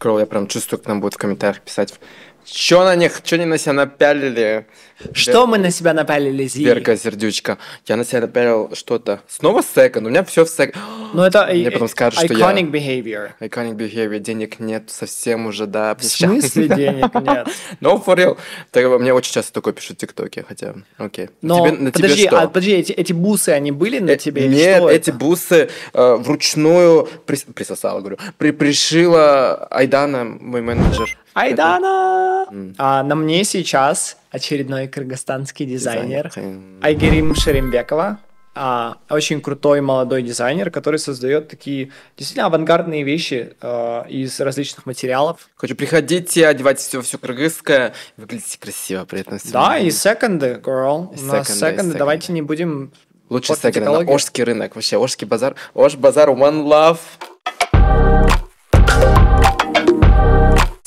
[0.00, 2.00] Кролл, я прям чувствую, как нам будут в комментариях писать.
[2.44, 4.66] Чё на них, чё они на себя напялили?
[5.12, 6.64] Что мы на себя напялили, Зи?
[6.64, 7.58] Верка, сердючка.
[7.86, 9.20] Я на себя напялил что-то.
[9.28, 10.06] Снова секонд.
[10.06, 10.76] У меня все в секонд.
[11.12, 13.30] Ну, это Мне и- потом скажут, что iconic behavior.
[13.40, 15.96] Iconic behavior, денег нет совсем уже, да.
[15.96, 17.48] В смысле денег нет?
[17.80, 18.38] No, for real.
[18.70, 21.30] Так, мне очень часто такое пишут в ТикТоке, хотя, окей.
[21.42, 22.38] Но Тебе- на тебе подожди, что?
[22.40, 24.46] а подожди, эти, эти бусы, они были на Э, тебе?
[24.46, 25.18] Нет, что эти это?
[25.18, 31.18] бусы э, вручную прис- присосала, говорю, при, пришила Айдана, мой менеджер.
[31.34, 32.46] Айдана!
[32.78, 36.82] А на мне сейчас очередной кыргызстанский дизайнер Дизайнер.
[36.82, 38.18] Айгерим Шерембекова.
[38.52, 45.48] А, очень крутой молодой дизайнер, который создает такие действительно авангардные вещи э, из различных материалов.
[45.54, 49.38] Хочу, приходите, одевайтесь все, все кыргызское, выглядите красиво при этом.
[49.38, 49.52] всем.
[49.52, 51.14] Да, и секонды, girl.
[51.16, 51.98] И У нас секонды, секонды.
[51.98, 52.34] Давайте секонды.
[52.40, 52.92] не будем
[53.28, 54.14] Лучший портить секонд, на экологию.
[54.14, 56.98] Ожский рынок, вообще, Ожский базар, Ош базар, one love.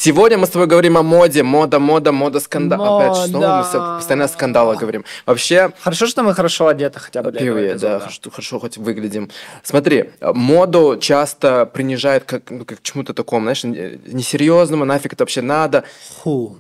[0.04, 3.00] Сегодня мы с тобой говорим о моде, мода, мода, мода, скандал.
[3.00, 5.06] Опять же, снова мы всё- постоянно о скандалах говорим.
[5.26, 9.30] Вообще, Хорошо, что мы хорошо одеты хотя бы для Period, да, хорошо, хорошо хоть выглядим.
[9.64, 15.22] Смотри, моду часто принижают как, ну, как к чему-то такому, знаешь, не- несерьезному, нафиг это
[15.24, 15.86] вообще надо.
[16.22, 16.58] Ху.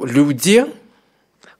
[0.00, 0.64] Люди,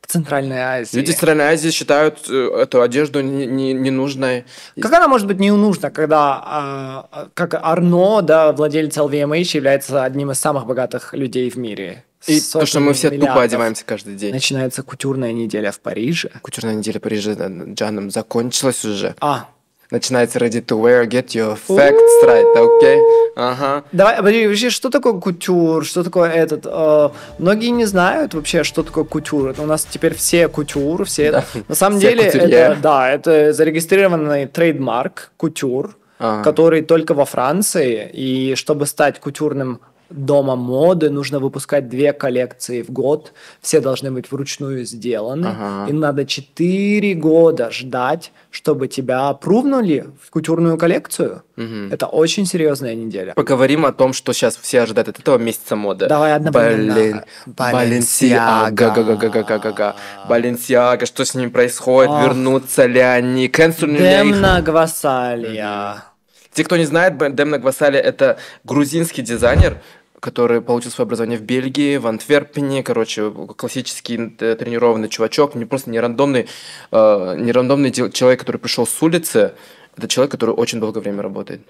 [0.09, 0.97] Центральной Азии.
[0.97, 4.47] люди Центральной Азии считают э, эту одежду не- не- ненужной.
[4.81, 10.31] Как она может быть не нужна, когда, а, как Арно, да, владелец LVMH, является одним
[10.31, 12.05] из самых богатых людей в мире?
[12.27, 14.33] И то, что мы все тупо одеваемся каждый день.
[14.33, 16.31] Начинается кутюрная неделя в Париже.
[16.42, 19.14] Кутюрная неделя Парижа э, Джаном закончилась уже.
[19.20, 19.48] А,
[19.91, 22.98] Начинается ready to wear, get your facts right, окей?
[23.36, 23.84] Ага.
[23.92, 26.67] давай, подожди, вообще, что такое кутюр, что такое этот?
[26.67, 27.08] э,
[27.39, 29.48] многие не знают вообще, что такое кутюр.
[29.48, 31.30] Это у нас теперь все кутюр, все.
[31.33, 31.45] Да.
[31.69, 32.48] На самом Все деле, кутюрье.
[32.58, 36.42] это, да, это зарегистрированный трейдмарк кутюр, Ага.
[36.42, 38.11] который только во Франции.
[38.12, 39.80] И чтобы стать кутюрным
[40.11, 43.33] домом моды, нужно выпускать две коллекции в год.
[43.61, 45.46] Все должны быть вручную сделаны.
[45.46, 45.91] Ага.
[45.91, 51.42] И надо 4 года ждать, чтобы тебя опрувнули в кутюрную коллекцию.
[51.57, 51.92] Мгм.
[51.92, 53.35] Это очень серьезная неделя.
[53.35, 56.07] Поговорим о том, что сейчас все ожидают от этого месяца моды.
[56.07, 56.95] Давай одновременно.
[56.95, 59.96] Блин, Баленсиага, га-га-га-га-га-га.
[60.29, 62.11] Баленсиага, что с ними происходит?
[62.11, 62.25] Ах.
[62.25, 63.48] Вернутся ли они?
[63.48, 64.35] Кэнсельнули ли их?
[64.35, 66.05] Демна Гвасалия.
[66.52, 69.80] Те, кто не знает, Демна Гвасали– это грузинский дизайнер,
[70.20, 75.90] который получил свое образование в Бельгии, в Антверпене, короче, классический э, тренированный чувачок, не просто
[75.90, 76.46] не рандомный,
[76.90, 79.52] э, не рандомный человек, который пришел с улицы,
[79.96, 81.61] это человек, который очень долгое время работает.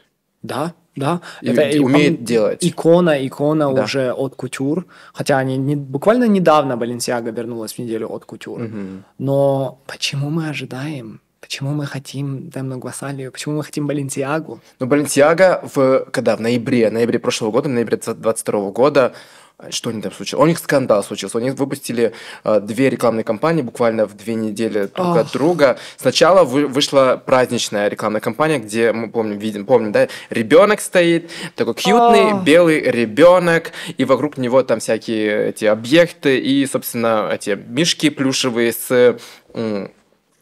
[0.43, 1.21] Да, да.
[1.43, 2.59] И умеет пом- делать.
[2.65, 3.83] Икона, икона Да.
[3.83, 4.87] уже от кутюр.
[5.13, 8.61] Хотя они не, буквально недавно Баленсиага вернулась в неделю от кутюр.
[8.61, 9.05] Мгм.
[9.19, 11.21] Но почему мы ожидаем?
[11.41, 13.31] Почему мы хотим Демну Гвасалию?
[13.33, 14.61] Почему мы хотим Баленсиагу?
[14.81, 19.13] Но Баленсиага в когда в ноябре, ноябре прошлого года, в ноябре 2022 года,
[19.61, 20.43] э, что они там случилось?
[20.43, 21.39] У них скандал случился.
[21.39, 22.13] У них выпустили
[22.45, 25.79] э, две рекламные кампании буквально в две недели друг от друга.
[25.97, 31.75] Сначала вы- вышла праздничная рекламная кампания, где мы помним, видим, помним, да, ребенок стоит, такой
[31.75, 32.43] кьютный Ах.
[32.45, 39.17] белый ребенок, и вокруг него там всякие эти объекты и, собственно, эти мишки плюшевые с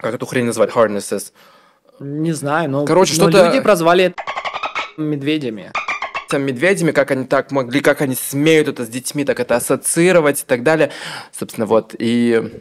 [0.06, 1.32] как эту хрень называть, harnesses.
[1.98, 4.22] Не знаю, но, Короче, но что-то- люди прозвали это
[4.96, 5.72] медведями.
[6.32, 10.44] медведями, как они так могли, как они смеют это с детьми так это ассоциировать и
[10.44, 10.90] так далее.
[11.32, 12.60] Собственно, вот, и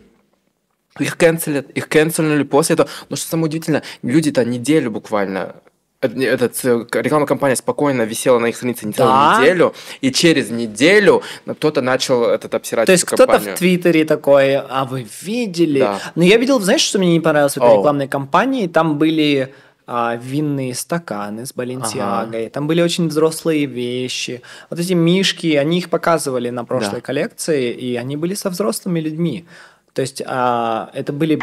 [1.00, 2.90] их канцелят, их канцелили после этого.
[3.10, 5.56] Но что самое удивительное, люди-то неделю буквально
[6.02, 9.40] этот, э, рекламная кампания спокойно висела на их странице не целую Да?
[9.40, 14.86] неделю, и через неделю кто-то начал этот обсирать То есть кто-то в Твиттере такой, а
[14.86, 15.80] вы видели?
[15.80, 16.00] Да.
[16.16, 17.80] Но я видел, знаешь, что мне не понравилось в этой Оу.
[17.80, 18.68] рекламной кампании?
[18.68, 19.54] Там были
[19.88, 24.42] а, винные стаканы с Баленсиагой, там были очень взрослые вещи.
[24.72, 27.02] Вот эти мишки, они их показывали на прошлой Да.
[27.02, 29.46] коллекции, и они были со взрослыми людьми.
[29.94, 31.40] То есть а, это были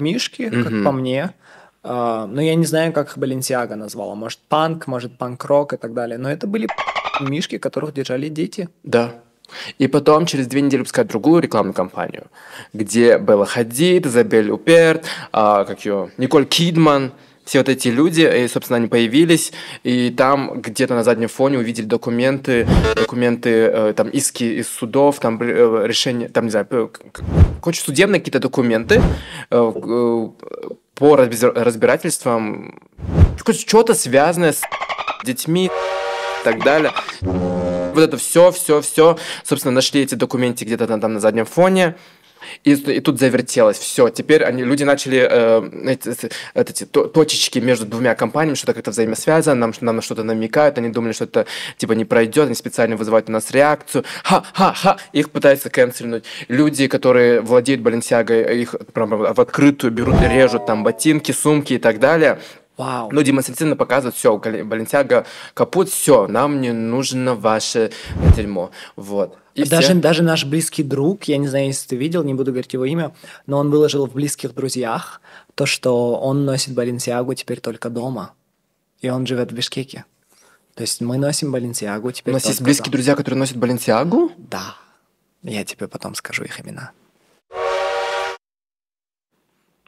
[0.00, 0.84] мишки, как Мгм.
[0.84, 1.30] по мне.
[1.88, 4.14] А, но я не знаю, как их Баленсиага назвала.
[4.14, 6.18] Может, панк, может, панк-рок и так далее.
[6.18, 6.68] Но это были
[7.20, 8.68] мишки, которых держали дети.
[8.82, 9.12] Да.
[9.78, 12.26] И потом через две недели выпускают другую рекламную кампанию,
[12.72, 17.12] где Белла Хадид, Изабель Уперт, а, как ее, Николь Кидман,
[17.46, 19.52] все вот эти люди, и, собственно, они появились,
[19.84, 22.66] и там где-то на заднем фоне увидели документы,
[22.96, 26.90] документы, э, там, иски из судов, там, э, решения, там, не знаю,
[27.62, 29.00] короче, судебные какие-то документы
[29.50, 29.72] э,
[30.94, 32.80] по разбир- разбирательствам,
[33.38, 34.62] короче, что-то связанное с
[35.24, 36.92] детьми и так далее.
[37.20, 39.16] Вот это все, все, все.
[39.44, 41.94] Собственно, нашли эти документы где-то там, там на заднем фоне.
[42.64, 44.08] И, и тут завертелось все.
[44.08, 49.54] Теперь они, люди начали э, эти, эти, эти точечки между двумя компаниями, что-то как-то взаимосвязано,
[49.56, 51.46] нам, нам на что-то намекают, они думали, что это
[51.78, 54.04] типа не пройдет, они специально вызывают у нас реакцию.
[54.22, 54.98] Ха-ха-ха!
[55.12, 56.24] Их пытаются канцельнуть.
[56.48, 61.98] Люди, которые владеют Баленсиагой, их прям в открытую берут режут там ботинки, сумки и так
[61.98, 62.38] далее.
[62.76, 63.08] Вау.
[63.10, 65.24] Ну, демонстративно показывают, все, Баленсиага
[65.54, 67.90] капут, все, нам не нужно ваше
[68.36, 68.70] дерьмо.
[68.96, 69.38] Вот.
[69.54, 69.94] И даже, все...
[69.94, 73.14] даже наш близкий друг, я не знаю, если ты видел, не буду говорить его имя,
[73.46, 75.22] но он выложил в близких друзьях
[75.54, 78.32] то, что он носит Баленсиагу теперь только дома.
[79.00, 80.04] И он живет в Бишкеке.
[80.74, 82.92] То есть мы носим Баленсиагу теперь У нас есть близкие дома.
[82.92, 84.32] друзья, которые носят Баленсиагу?
[84.36, 84.76] Да.
[85.42, 86.90] Я тебе потом скажу их имена.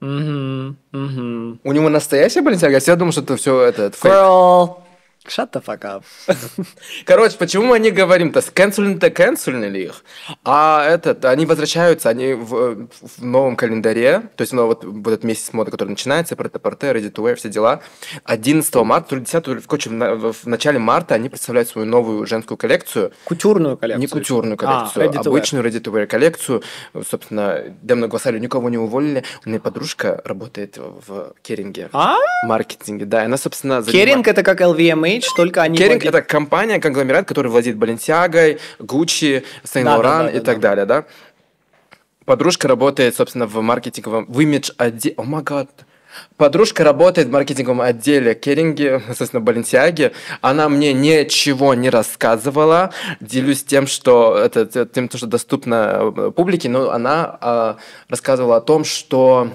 [0.00, 1.58] Угу, угу.
[1.64, 2.78] У него настоящая Баленсиага?
[2.84, 4.87] Я думал, что это все это, это фейк.
[5.28, 6.04] Shut the fuck up.
[7.04, 8.40] Короче, почему мы не говорим-то?
[8.40, 10.04] Скэнсульны-то канцельнули их.
[10.44, 15.24] А этот, они возвращаются, они в, в новом календаре, то есть ну, вот, вот этот
[15.24, 17.82] месяц моды, который начинается, про ТПРТ, Ready to Wear, все дела.
[18.24, 22.26] 11 марта, то ли 10, то ли, короче, в, начале марта они представляют свою новую
[22.26, 23.12] женскую коллекцию.
[23.24, 24.00] Кутюрную коллекцию?
[24.00, 26.62] Не кутюрную а, коллекцию, а, ready обычную Ready to Wear коллекцию.
[27.08, 29.24] Собственно, Демна Гвасалю никого не уволили.
[29.44, 31.88] У меня подружка работает в Керинге.
[31.92, 32.16] А?
[32.44, 33.22] Маркетинге, да.
[33.22, 35.76] Она, собственно, Керинг это как LVMH, Page, только они...
[35.78, 40.60] Керинг это компания, конгломерат, который владеет Balenciaga, Gucci, Saint Laurent да, да, да, и так
[40.60, 41.04] далее, да?
[42.24, 45.14] Подружка работает, собственно, в маркетинговом, в имидж отделе...
[45.16, 45.70] О май гад.
[46.36, 50.12] Подружка работает в маркетинговом отделе Керинги, собственно, Баленсиаги.
[50.40, 52.92] Она мне ничего не рассказывала.
[53.20, 57.74] Делюсь тем, что это тем, что доступно э, публике, но она э,
[58.08, 59.50] рассказывала о том, что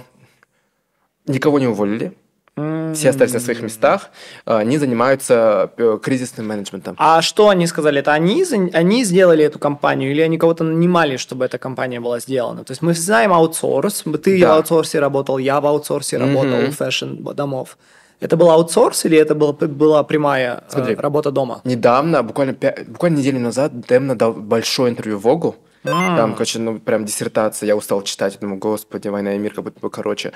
[1.25, 2.13] никого не уволили
[2.55, 4.09] все остались на своих местах,
[4.45, 6.95] а, они занимаются э, кризисным менеджментом.
[6.99, 7.99] А что они сказали?
[7.99, 12.63] Это они, они сделали эту кампанию или они кого-то нанимали, чтобы эта кампания была сделана?
[12.63, 14.49] То есть мы знаем аутсорс, ты да.
[14.49, 16.71] в аутсорсе работал, я в аутсорсе работал, mm-hmm.
[16.71, 17.77] fashion домов.
[18.19, 21.61] Это был аутсорс или это была, была прямая э, Смотри, работа дома?
[21.63, 25.55] Недавно, буквально, 5, буквально неделю назад, Демна дал большое интервью Вогу.
[25.83, 26.17] Mm.
[26.17, 27.67] Там, короче, ну, прям диссертация.
[27.67, 28.37] Я устал читать.
[28.39, 30.31] Думаю, господи, «Война и мир», как будто бы, короче.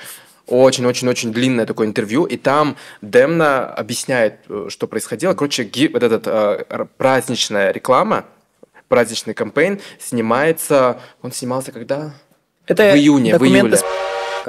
[0.46, 2.24] Очень-очень-очень длинное такое интервью.
[2.24, 5.34] И там Демна объясняет, э, что происходило.
[5.34, 8.24] Короче, ги, вот эта э, праздничная реклама,
[8.88, 11.00] праздничный кампейн снимается...
[11.22, 12.12] Он снимался когда?
[12.66, 13.78] Это в июне, в июле.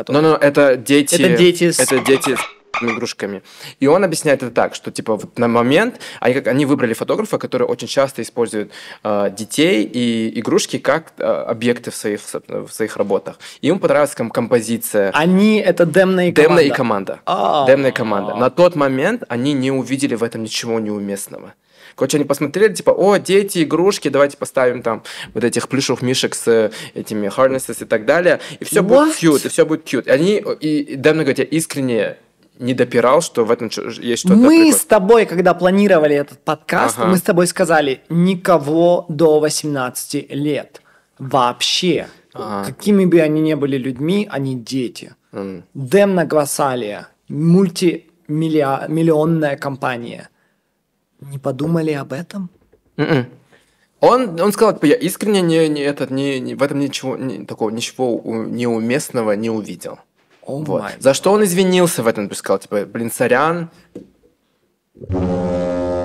[0.07, 1.15] Но, но это дети...
[1.15, 1.79] Это дети с...
[1.79, 2.37] Это дети
[2.81, 3.42] игрушками.
[3.80, 7.38] И он объясняет это так, что типа вот на момент они, как, они выбрали фотографа,
[7.38, 8.71] который очень часто использует
[9.04, 13.39] э, детей и игрушки как э, объекты в своих, в своих работах.
[13.62, 15.12] И ему понравилась ком- композиция.
[15.13, 16.31] Они это Демна и
[16.62, 17.19] и команда.
[17.25, 17.66] А.
[17.68, 18.36] Демна и команда.
[18.36, 21.54] На тот момент они не увидели в этом ничего неуместного.
[21.95, 26.71] Короче, они посмотрели, типа, о, дети, игрушки, давайте поставим там вот этих плюшевых мишек с
[26.94, 28.39] этими harnesses и так далее.
[28.60, 30.06] И все будет cute, и все будет cute.
[30.06, 32.18] И они, и Демна говорит, я искренне
[32.59, 33.69] не допирал, что в этом
[34.01, 34.35] есть что-то.
[34.35, 34.73] Мы прикольное.
[34.73, 37.07] с тобой, когда планировали этот подкаст, ага.
[37.07, 40.81] мы с тобой сказали, никого до 18 лет.
[41.17, 42.07] Вообще.
[42.33, 42.65] Ага.
[42.65, 45.15] Какими бы они ни были людьми, они дети.
[45.31, 45.63] Mm.
[45.73, 50.29] Демна Гвасалия, мультимиллионная компания.
[51.21, 52.50] Не подумали об этом?
[52.97, 53.11] Mm-mm.
[53.11, 53.25] М-м.
[54.01, 57.45] Он, он сказал, типа, я искренне не, не, этот, не, не, в этом ничего не,
[57.45, 60.00] такого ничего неуместного не увидел.
[60.49, 60.83] Oh вот.
[60.97, 63.69] За что он извинился в этом, ты сказал, типа, блин, сорян,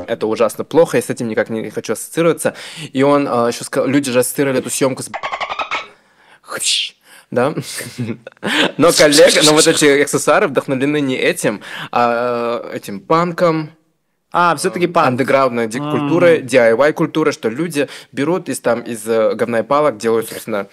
[0.07, 2.55] это ужасно плохо, я с этим никак не хочу ассоциироваться.
[2.93, 5.11] И он э, еще сказал, люди же ассоциировали эту съемку с
[7.31, 7.55] да?
[8.77, 13.71] Но коллега, но вот эти аксессуары вдохновлены не этим, а э, этим панком,
[14.31, 15.09] а, все-таки панк.
[15.09, 20.29] Андеграундная культура, DIY культура, что люди берут из там из э, говна и палок, делают,
[20.29, 20.67] собственно,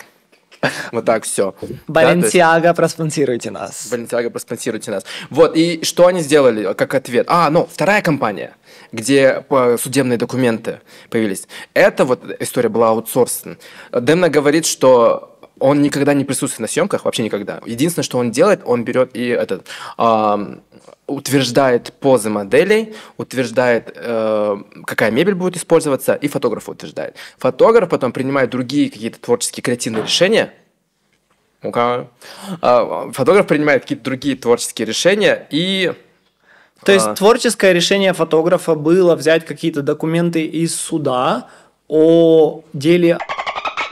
[0.92, 1.54] Вот так все.
[1.88, 3.88] Баленсиага, да, проспонсируйте нас.
[3.92, 5.04] Баленсиага, проспонсируйте нас.
[5.30, 7.26] Вот, и что они сделали как ответ?
[7.30, 8.56] А, ну, вторая компания,
[8.92, 9.44] где
[9.80, 11.48] судебные документы появились.
[11.74, 13.58] Это вот история была аутсорсен.
[13.92, 17.62] Демна говорит, что он никогда не присутствует на съемках, вообще никогда.
[17.66, 20.56] Единственное, что он делает, он берет и этот э,
[21.12, 27.16] утверждает позы моделей, утверждает, э, какая мебель будет использоваться, и фотограф утверждает.
[27.38, 30.54] Фотограф потом принимает другие какие-то творческие креативные решения.
[31.62, 32.08] Ну-ка.
[32.62, 35.94] Э, фотограф принимает какие-то другие творческие решения и
[36.84, 37.14] то есть а...
[37.14, 41.48] творческое решение фотографа было взять какие-то документы из суда
[41.88, 43.20] о деле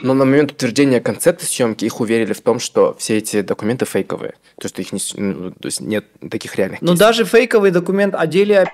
[0.02, 4.34] но на момент утверждения концепта съемки их уверили в том, что все эти документы фейковые.
[4.58, 6.82] То, есть их не, ну, то есть нет таких реальных.
[6.82, 8.70] Но даже фейковый документ о деле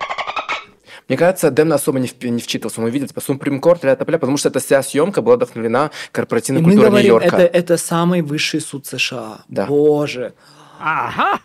[1.08, 2.80] Мне кажется, Дэн особо не, в, не вчитывался.
[2.80, 6.64] Он увидел, типа, Court, ля топля, потому что эта вся съемка была вдохновлена корпоративной И
[6.64, 7.36] мы культурой Нью-Йорка.
[7.36, 9.40] это, это самый высший суд США.
[9.48, 9.66] Да.
[9.66, 10.34] Боже.
[10.78, 11.40] Ага.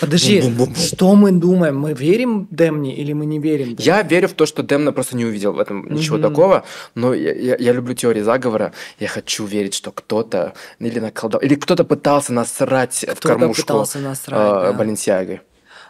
[0.00, 0.74] Подожди, Бум-бум-бум.
[0.76, 1.78] что мы думаем?
[1.78, 3.82] Мы верим Демни или мы не верим Демни?
[3.82, 7.32] Я верю в то, что Демна просто не увидел в этом ничего такого, но я,
[7.32, 8.72] я- я люблю теории заговора.
[8.98, 13.98] Я хочу верить, что кто-то или наколдовал, или кто-то пытался насрать в Кто-то кормушку пытался
[14.00, 14.72] насрать, э, да.
[14.72, 15.40] Баленсиаги.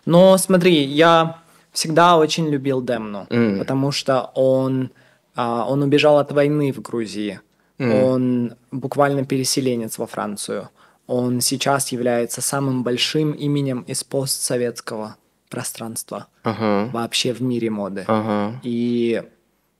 [0.05, 1.39] Но смотри, я
[1.73, 3.59] всегда очень любил Демну, М.
[3.59, 4.91] потому что он,
[5.35, 7.41] а, он убежал от войны в Грузии.
[7.81, 10.69] Он буквально переселенец во Францию.
[11.07, 15.17] Он сейчас является самым большим именем из постсоветского
[15.51, 18.05] пространства Ага, вообще в мире моды.
[18.07, 18.59] ага.
[18.63, 19.23] И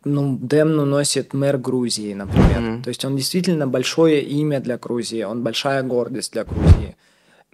[0.05, 2.83] ну, Демну носит мэр Грузии, например.
[2.83, 6.97] То есть он действительно большое имя для Грузии, он большая гордость для Грузии.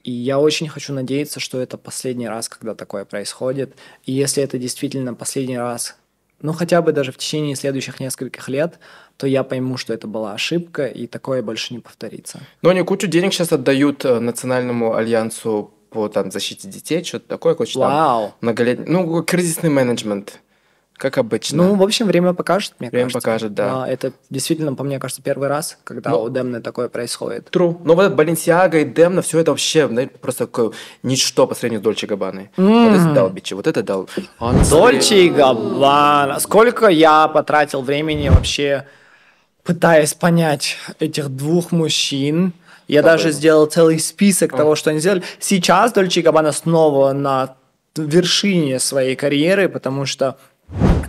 [0.03, 3.75] И я очень хочу надеяться, что это последний раз, когда такое происходит.
[4.05, 5.97] И если это действительно последний раз,
[6.41, 8.79] ну хотя бы даже в течение следующих нескольких лет,
[9.21, 12.41] то я пойму, что это была ошибка, и такое больше не повторится.
[12.63, 17.55] Но они кучу денег сейчас отдают э, Национальному альянсу по там, защите детей, что-то такое,
[17.55, 18.35] короче, там Вау!
[18.41, 20.41] многолетний, ну, кризисный менеджмент,
[20.95, 21.57] как обычно.
[21.65, 23.21] Ну, в общем, время покажет, мне Время кажется.
[23.27, 23.85] покажет, да.
[23.85, 27.49] А, Это действительно, по мне кажется, первый раз, когда Ну, у Демны такое происходит.
[27.51, 27.79] True.
[27.85, 30.73] Но вот Баленсиага и Демна, все это вообще знаете, просто такое
[31.03, 32.51] ничто по сравнению с Дольче Габаной.
[32.57, 34.09] Вот это дал бичи, вот это дал.
[34.71, 36.39] Дольче и Габбана.
[36.39, 38.87] Сколько я потратил времени вообще,
[39.65, 42.53] пытаясь понять этих двух мужчин.
[42.89, 45.23] Я даже сделал целый список того, что они сделали.
[45.39, 47.55] Сейчас Дольче и Габбана снова на
[47.97, 50.37] вершине своей карьеры, потому что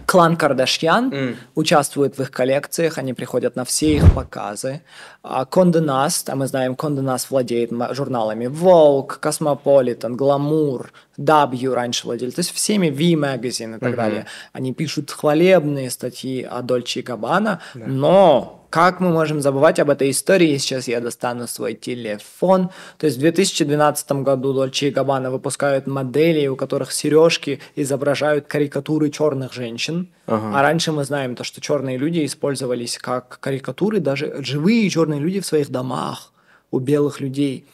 [0.05, 1.37] клан Кардашьян М.
[1.55, 4.81] участвует в их коллекциях, они приходят на все их показы.
[5.23, 5.45] А
[5.79, 10.87] Nast, а мы знаем, Nast владеет журналами Vogue, Cosmopolitan, Glamour,
[11.17, 14.25] W раньше владели, то есть всеми V Magazine и так далее.
[14.51, 20.09] Они пишут хвалебные статьи о Дольче и Габбана, но как мы можем забывать об этой
[20.09, 20.57] истории?
[20.57, 22.69] Сейчас я достану свой телефон.
[22.97, 29.09] То есть в 2012 году Дольче и Габбана выпускают модели, у которых сережки изображают карикатуры
[29.09, 30.07] черных женщин.
[30.55, 35.41] А раньше мы знаем то, что черные люди использовались как карикатуры, даже живые черные люди
[35.41, 36.31] в своих домах
[36.71, 37.65] у белых людей.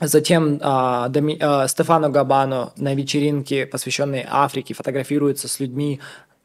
[0.00, 6.00] Затем а, Дами- а, Стефано Габано на вечеринке, посвященной Африке, фотографируется с людьми,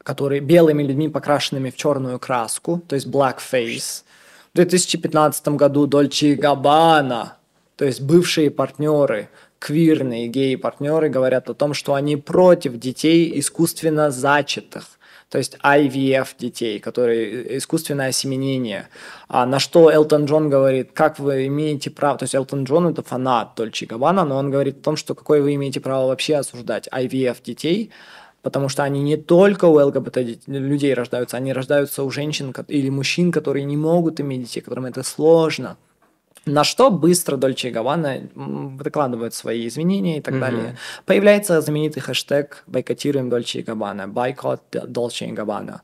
[0.08, 4.04] которые белыми людьми, покрашенными в черную краску, то есть blackface.
[4.54, 7.36] В 2015 году Дольче и Габбана,
[7.76, 14.98] то есть бывшие партнеры, квирные геи-партнеры говорят о том, что они против детей искусственно зачатых.
[15.28, 18.88] То есть IVF детей, которые искусственное осеменение.
[19.28, 23.02] А на что Элтон Джон говорит, как вы имеете право, то есть Элтон Джон это
[23.02, 26.36] фанат Дольче и Габбана, но он говорит о том, что какое вы имеете право вообще
[26.36, 27.90] осуждать IVF детей,
[28.42, 33.32] потому что они не только у ЛГБТ людей рождаются, они рождаются у женщин или мужчин,
[33.32, 35.76] которые не могут иметь детей, которым это сложно.
[36.46, 40.76] На что быстро Дольче и Габбана м, выкладывают свои извинения и так далее.
[41.04, 45.82] Появляется знаменитый хэштег «Бойкотируем Дольче и Габбана», «Бойкот Дольче и Габбана».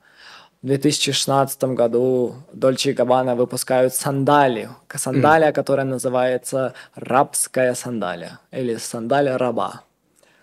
[0.63, 4.71] В 2016 году Дольче и Габбана выпускают сандалию.
[4.95, 9.83] Сандалия, которая называется «Рабская сандалия» или «Сандалия раба».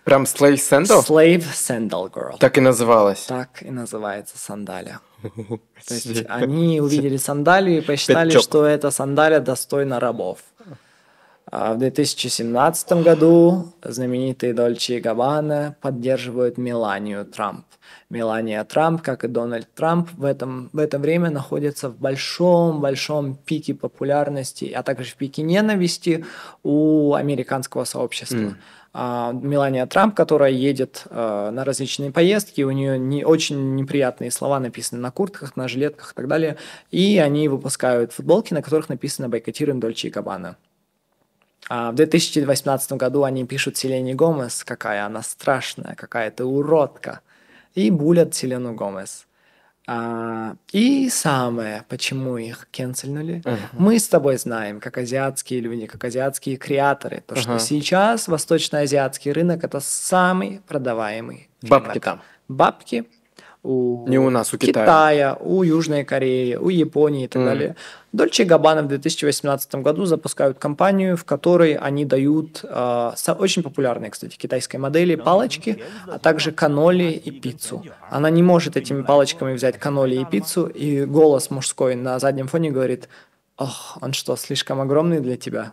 [0.04, 1.06] Прям Slave Sandal?
[1.06, 2.36] Slave Sandal Girl.
[2.38, 3.24] Так и называлась.
[3.26, 5.00] Так и называется сандалия.
[5.22, 10.38] То есть они увидели сандалию и посчитали, что эта сандалия достойна рабов.
[11.50, 17.66] А в 2017 году знаменитые Дольче и Габбана поддерживают Меланию Трамп.
[18.10, 23.74] Мелания Трамп, как и Дональд Трамп, в, этом, в это время находится в большом-большом пике
[23.74, 26.24] популярности, а также в пике ненависти
[26.62, 28.38] у американского сообщества.
[28.38, 28.54] А,
[28.94, 35.00] Мелания Трамп, которая едет э, на различные поездки, у нее не очень неприятные слова написаны
[35.00, 36.58] на куртках, на жилетках и так далее,
[36.90, 40.58] и они выпускают футболки, на которых написано «Бойкотируем Дольче и Габбана».
[41.70, 47.20] А в 2018 году они пишут Селене Гомес, какая она страшная, какая ты уродка,
[47.74, 49.26] и булят Селену Гомес.
[49.86, 56.56] А, и самое, почему их кенсельнули, мы с тобой знаем, как азиатские люди, как азиатские
[56.56, 57.58] креаторы, то, что Ага.
[57.60, 62.04] сейчас восточноазиатский рынок это самый продаваемый Бабки рынок.
[62.04, 62.22] там.
[62.48, 63.04] Бабки
[63.62, 64.84] у Не у нас, у Китая.
[64.84, 67.76] Китая, у Южной Кореи, у Японии и так далее.
[68.12, 74.10] Дольче и Габбана в 2018 году запускают компанию, в которой они дают э, очень популярные,
[74.10, 77.84] кстати, китайской модели палочки, а также каноли и пиццу.
[78.10, 82.70] Она не может этими палочками взять каноли и пиццу, и голос мужской на заднем фоне
[82.70, 83.08] говорит,
[83.56, 85.72] ох, он что, слишком огромный для тебя?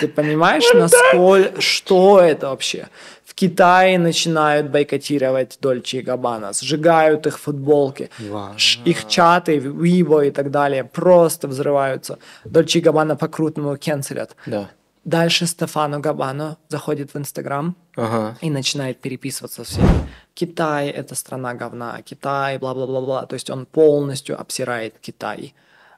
[0.00, 2.88] Ты понимаешь, насколько, что это вообще?
[3.24, 8.54] В Китае начинают бойкотировать Дольче и Габбана, сжигают их футболки, Вау.
[8.84, 12.18] Их чаты, Weibo и так далее просто взрываются.
[12.44, 14.36] Дольче и Габбана по-крутому кенселят.
[14.46, 14.68] Да.
[15.04, 18.36] Дальше Стефано Габбано заходит в Инстаграм Ага.
[18.42, 19.88] и начинает переписываться всеми.
[20.34, 23.24] Китай– это страна говна, Китай, бла-бла-бла-бла.
[23.26, 25.54] То есть он полностью обсирает Китай.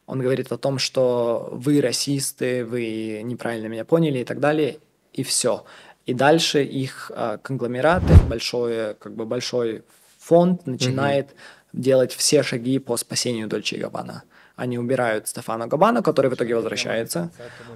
[0.06, 4.78] Он говорит о том, что вы расисты, вы неправильно меня поняли и так далее,
[5.12, 5.64] и все.
[6.06, 9.82] И дальше их э, конгломераты, большой, как бы большой
[10.18, 11.34] фонд начинает
[11.72, 14.24] делать все шаги по спасению Дольче и Габбана.
[14.56, 17.30] Они убирают Стефана Габбана, который в итоге возвращается.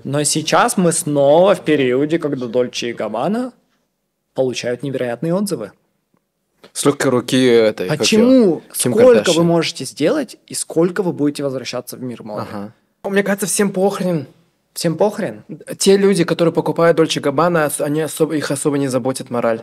[0.04, 3.52] Но сейчас мы снова в периоде, когда Дольче и Габбана
[4.34, 5.72] получают невероятные отзывы.
[6.72, 7.88] С легкой руки этой.
[7.88, 8.62] как Почему?
[8.72, 12.46] Ким сколько вы можете сделать и сколько вы будете возвращаться в мир моды?
[12.50, 12.72] Ага.
[13.04, 14.26] Мне кажется, всем похрен.
[14.74, 15.42] Всем похрен?
[15.78, 19.62] Те люди, которые покупают Дольче Габбана, они особо, их особо не заботит мораль.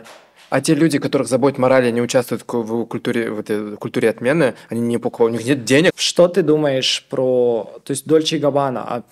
[0.50, 4.10] А те люди, которых заботит мораль, они участвуют в ку- в культуре, в этой культуре
[4.10, 5.92] отмены, они не покупают, у них нет денег.
[5.96, 7.80] Что ты думаешь про...
[7.84, 9.02] То есть Дольче Габбана, а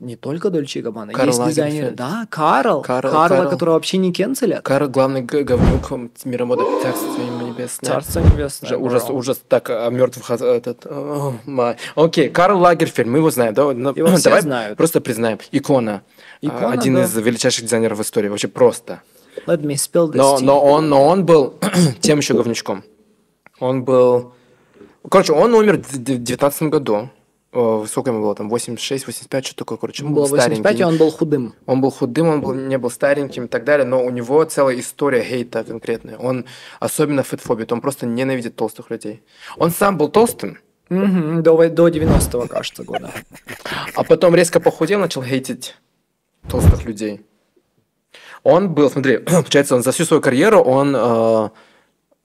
[0.00, 1.86] не только Дольче и Габбана, Карл есть дизайнеры.
[1.88, 1.96] Лагерфельд.
[1.96, 2.82] Да, Карл.
[2.82, 3.50] Карл- Карла, Карл.
[3.50, 4.62] которого вообще не cancel ят.
[4.62, 5.90] Карл главный говнюк
[6.24, 7.90] мира моды, царство небесное.
[7.90, 8.68] Царство небесное.
[8.68, 11.76] Уже ужас, ужас, так, о мертвых, от- этот, oh, my.
[11.96, 13.62] Окей, Карл Лагерфельд, мы его знаем, да?
[13.62, 14.76] Его все Давай знают.
[14.78, 15.38] просто признаем.
[15.52, 16.02] Икона.
[16.40, 17.02] Икона, Один да.
[17.04, 19.02] из величайших дизайнеров в истории, вообще просто.
[19.46, 21.54] Let me spill this Но, но, он, но он был
[22.00, 22.84] тем еще говнючком.
[23.60, 24.32] Он был...
[25.10, 27.08] Короче, он умер в д- в девятнадцатом году.
[27.50, 28.50] Сколько ему было там?
[28.50, 30.04] 86, 85, что такое, короче.
[30.04, 31.54] Он было был 85, и он был худым.
[31.66, 34.78] Он был худым, он был, не был стареньким и так далее, но у него целая
[34.78, 36.18] история хейта конкретная.
[36.18, 36.44] Он
[36.78, 39.22] особенно фитфобит, он просто ненавидит толстых людей.
[39.56, 40.58] Он сам был толстым,
[40.90, 43.10] Мгм, До, до 90-го, кажется, года.
[43.94, 45.76] а потом резко похудел, начал хейтить
[46.48, 47.26] толстых людей.
[48.42, 51.48] Он был, смотри, получается, он за всю свою карьеру он э,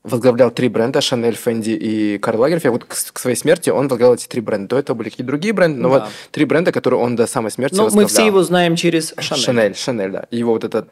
[0.04, 2.74] возглавлял три бренда, Шанель, Фенди и Карл Лагерфельд.
[2.74, 4.68] Вот к, к своей смерти он возглавлял эти три бренда.
[4.76, 6.00] До этого были какие-то другие бренды, но Да.
[6.00, 8.10] вот три бренда, которые он до самой смерти Ну, мы возглавлял.
[8.10, 9.44] все его знаем через Шанель.
[9.44, 10.26] Шанель, Шанель, да.
[10.30, 10.90] Его вот этот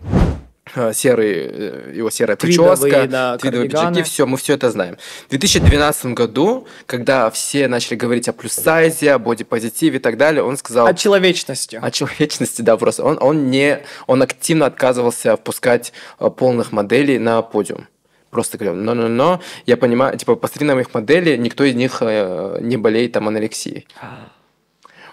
[0.75, 4.95] э, серый, э, его серая Твидовые, прическа, да, твидовые пиджаки, все, мы все это знаем.
[5.27, 10.55] В 2012 году, когда все начали говорить о плюс-сайзе, о бодипозитиве и так далее, он
[10.55, 10.87] сказал...
[10.87, 11.77] От человечности.
[11.81, 13.03] О человечности, да, просто.
[13.03, 17.87] Он, он, не, он активно отказывался впускать э, полных моделей на подиум.
[18.31, 22.77] Просто говорил, но-но-но, я понимаю, типа, посмотри на моих моделей, никто из них э, не
[22.77, 23.85] болеет там анорексией.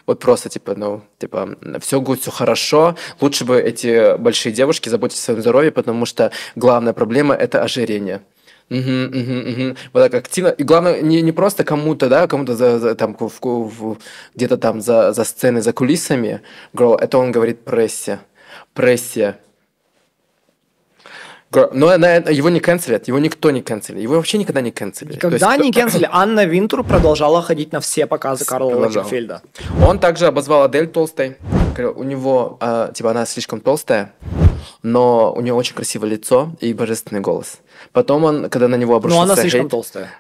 [0.07, 2.95] Вот просто, типа, ну, типа, все будет, все хорошо.
[3.21, 8.23] Лучше бы эти большие девушки заботились о своем здоровье, потому что главная проблема– это ожирение.
[8.71, 9.77] Мгм, мгм, мгм.
[9.93, 10.49] Вот так активно.
[10.49, 13.99] И главное, не, не просто кому-то, да, кому-то за, за- там, в- в-
[14.35, 16.41] где-то там за, за сценой, за кулисами.
[16.75, 18.21] Girl, это он говорит прессе.
[18.75, 19.37] Прессе.
[21.51, 24.03] Но на это- его не канцелят, его никто не канцелит.
[24.03, 25.15] Его вообще никогда не канцелили.
[25.15, 28.75] То Когда есть, они кенсели, Анна Винтур продолжала ходить на все показы Карла.
[28.75, 29.41] Лагерфельда.
[29.87, 31.37] Он также обозвал Адель толстой.
[31.97, 34.13] У него, а, типа, она слишком толстая,
[34.83, 37.59] но у нее очень красивое лицо и божественный голос.
[37.93, 40.11] Потом он, когда на него Но обрушился она слишком хейт, толстая.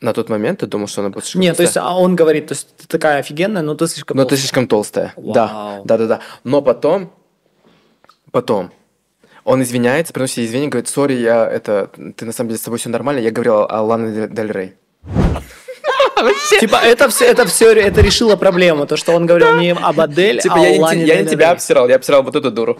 [0.00, 1.94] на тот момент ты думал, что она будет слишком Нет, то есть толстая?
[1.94, 4.40] а он говорит, то есть ты такая офигенная, но ты слишком Но ты толстая.
[4.40, 5.12] слишком толстая.
[5.16, 5.82] Вау.
[5.84, 6.20] да, да, да.
[6.42, 7.12] Но потом,
[8.32, 8.72] потом,
[9.46, 12.88] он извиняется, приносит извинения, говорит, сори, я это, ты на самом деле с тобой все
[12.88, 14.74] нормально, я говорил о Лане Дель Рей.
[16.58, 20.40] Типа это все, это все, это решило проблему, то что он говорил не об Адель,
[20.40, 22.78] Типа, а я, не, Лане я не тебя обсирал, я обсирал вот эту дуру.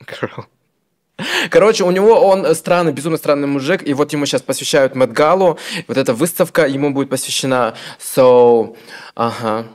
[0.00, 0.44] Girl.
[1.48, 5.58] Короче, у него он странный, безумно странный мужик, и вот ему сейчас посвящают Мэтт Галу,
[5.88, 8.76] вот эта выставка ему будет посвящена, so,
[9.14, 9.64] ага.
[9.64, 9.68] Ш-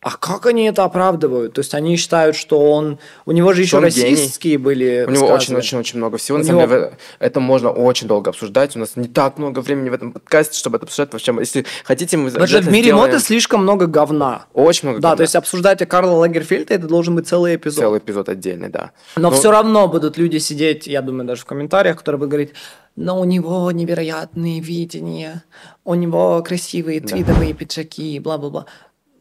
[0.00, 1.52] А как они это оправдывают?
[1.54, 2.98] То есть они считают, что он...
[3.26, 4.10] У него же еще он гений.
[4.16, 6.36] расистские были У него очень-очень-очень много всего.
[6.36, 8.74] У На самом него- деле, это можно очень долго обсуждать.
[8.74, 11.12] У нас не так много времени в этом подкасте, чтобы это обсуждать.
[11.12, 14.46] Вообще, если хотите, мы что в мире сделаем моды слишком много говна.
[14.54, 15.16] Очень много Да, говна.
[15.18, 17.78] то есть обсуждать Карла Лагерфельде это должен быть целый эпизод.
[17.80, 18.90] Целый эпизод отдельный, да.
[19.16, 22.52] Но Ну, все равно будут люди сидеть, я думаю, даже в комментариях, которые будут говорить,
[22.96, 25.44] но у него невероятные видения,
[25.84, 28.66] у него красивые твидовые пиджаки, бла-бла-бла.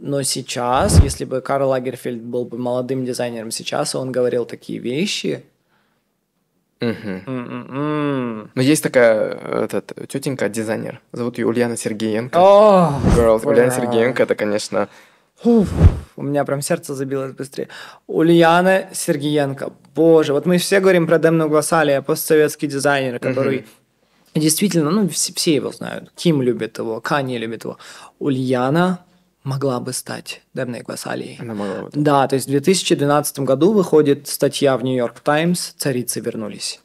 [0.04, 5.44] Но сейчас, если бы Карл Лагерфельд был бы молодым дизайнером сейчас, он говорил такие вещи,
[6.80, 8.50] м-м-м.
[8.56, 11.00] Но есть такая э, этот, тетенька, дизайнер.
[11.12, 12.36] Зовут ее Ульяна Сергеенко.
[12.40, 13.70] О, Girls, Ульяна.
[13.70, 14.90] Сергеенко, это, конечно...
[15.44, 15.66] У
[16.24, 17.68] меня прям сердце забилось быстрее.
[18.08, 19.72] Ульяна Сергеенко.
[19.94, 23.66] Боже, вот мы все говорим про Демну Гвасалия, постсоветский дизайнер, который
[24.34, 26.12] действительно, ну, все, все его знают.
[26.16, 27.78] Ким любит его, Канье любит его.
[28.18, 29.00] Ульяна
[29.44, 31.38] могла бы стать Дебной Гвасалией.
[31.40, 31.90] Она могла бы.
[31.94, 36.80] Да, то есть в 2012 году выходит статья в Нью-Йорк Таймс «Царицы вернулись».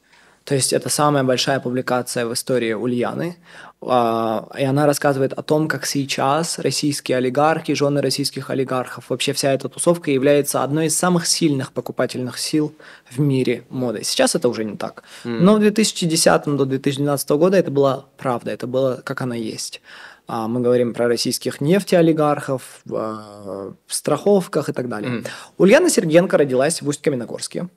[0.44, 3.36] То есть это самая большая публикация в истории Ульяны.
[3.82, 9.52] А, и она рассказывает о том, как сейчас российские олигархи, жены российских олигархов, вообще вся
[9.52, 12.72] эта тусовка является одной из самых сильных покупательных сил
[13.10, 14.04] в мире моды.
[14.04, 15.02] Сейчас это уже не так.
[15.24, 19.82] Но в 2010 до 2012 года это была правда, это было как она есть.
[20.28, 25.20] А, мы говорим про российских нефтеолигархов, в страховках и так далее.
[25.20, 25.26] Mm.
[25.58, 27.68] Ульяна Сергенко родилась в Усть-Каменогорске.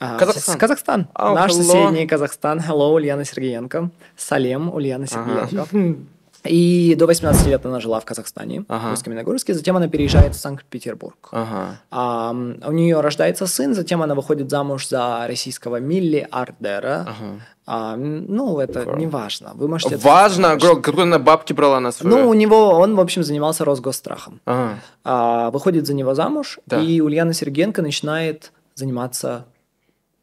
[0.00, 0.58] А, Казахстан.
[0.58, 1.08] Казахстан.
[1.14, 1.62] Oh, Наш hello.
[1.62, 2.58] соседний Казахстан.
[2.58, 3.90] Hello, Ульяна Сергеенко.
[4.16, 5.66] Салем, Ульяна Сергеенко.
[5.70, 5.96] Ага.
[6.44, 8.90] И до 18 лет она жила в Казахстане, ага.
[8.90, 9.54] в Усть-Каменогорске.
[9.54, 11.28] Затем она переезжает в Санкт-Петербург.
[11.32, 11.80] Ага.
[11.90, 17.06] А, у нее рождается сын, затем она выходит замуж за российского Милли Ардера.
[17.08, 17.40] Ага.
[17.66, 18.98] А, ну, это Girl.
[18.98, 19.52] не важно.
[19.54, 19.96] Вы можете...
[19.96, 20.56] Важно?
[20.56, 22.14] Girl, какую она бабки брала на свою?
[22.14, 24.40] Ну, у него, он, в общем, занимался Росгосстрахом.
[24.44, 24.78] Ага.
[25.02, 26.80] А, выходит за него замуж, да.
[26.80, 29.46] и Ульяна Сергенко начинает заниматься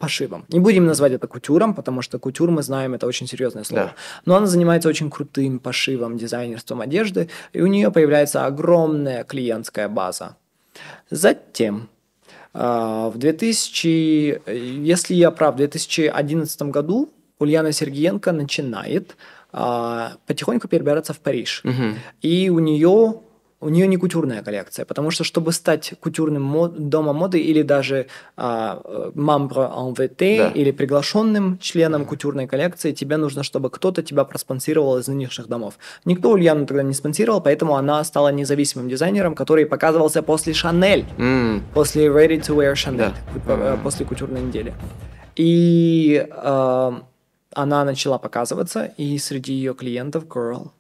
[0.02, 0.46] пошивом.
[0.50, 3.86] Не будем назвать это кутюром, потому что кутюр, мы знаем, это очень серьезное слово.
[3.86, 3.94] Да.
[4.26, 10.36] Но она занимается очень крутым пошивом, дизайнерством одежды, и у нее появляется огромная клиентская база.
[11.10, 11.88] Затем
[12.54, 14.42] а, в 2000,
[14.84, 17.10] если я прав, в 2011 году
[17.40, 19.16] Ульяна Сергеенко начинает
[19.54, 21.62] а, потихоньку перебираться в Париж.
[21.64, 21.96] Угу.
[22.22, 23.22] И у нее
[23.62, 28.08] у нее не кутюрная коллекция, потому что чтобы стать кутюрным мод, домом моды или даже
[28.36, 30.50] а, мамбро МВТ да.
[30.50, 35.76] или приглашенным членом кутюрной коллекции, тебе нужно, чтобы кто-то тебя проспонсировал из нынешних домов.
[36.06, 41.62] Никто Ульяну тогда не спонсировал, поэтому она стала независимым дизайнером, который показывался после Шанель, mm.
[41.74, 43.14] после Ready to Wear Chanel,
[43.46, 43.78] да.
[43.84, 44.74] после кутюрной недели.
[45.36, 46.92] И э,
[47.54, 50.72] она начала показываться, и среди ее клиентов Girl.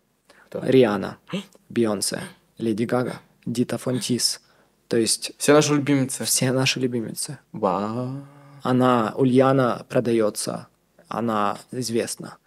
[0.53, 1.17] Риана,
[1.69, 2.21] Бейонсе.
[2.61, 4.41] Леди Гага, Дита Фонтис.
[4.87, 5.31] То есть...
[5.37, 6.23] Все наши любимицы.
[6.25, 7.37] Все наши любимицы.
[7.51, 8.23] Вау.
[8.61, 10.67] Она, Ульяна продается,
[11.07, 12.37] она известна.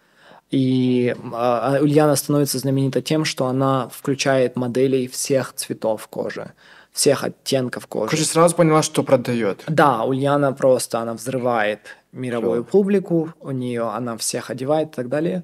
[0.51, 6.53] И э, Ульяна становится знаменита тем, что она включает моделей всех цветов кожи,
[6.93, 8.11] всех оттенков кожи.
[8.11, 9.63] Короче, сразу поняла, что продает.
[9.67, 11.79] Да, Ульяна просто, она взрывает
[12.11, 12.71] мировую Что?
[12.71, 15.43] публику, у нее она всех одевает и так далее.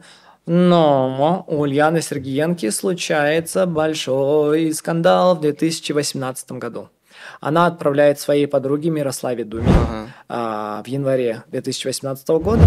[0.54, 6.90] Но у Ульяны Сергеенки случается большой скандал в 2018 году.
[7.40, 10.08] Она отправляет своей подруге Мирославе Думе ага.
[10.28, 12.64] а, в январе 2018 года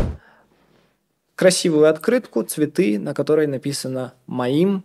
[1.35, 4.83] красивую открытку, цветы, на которой написано «Моим»,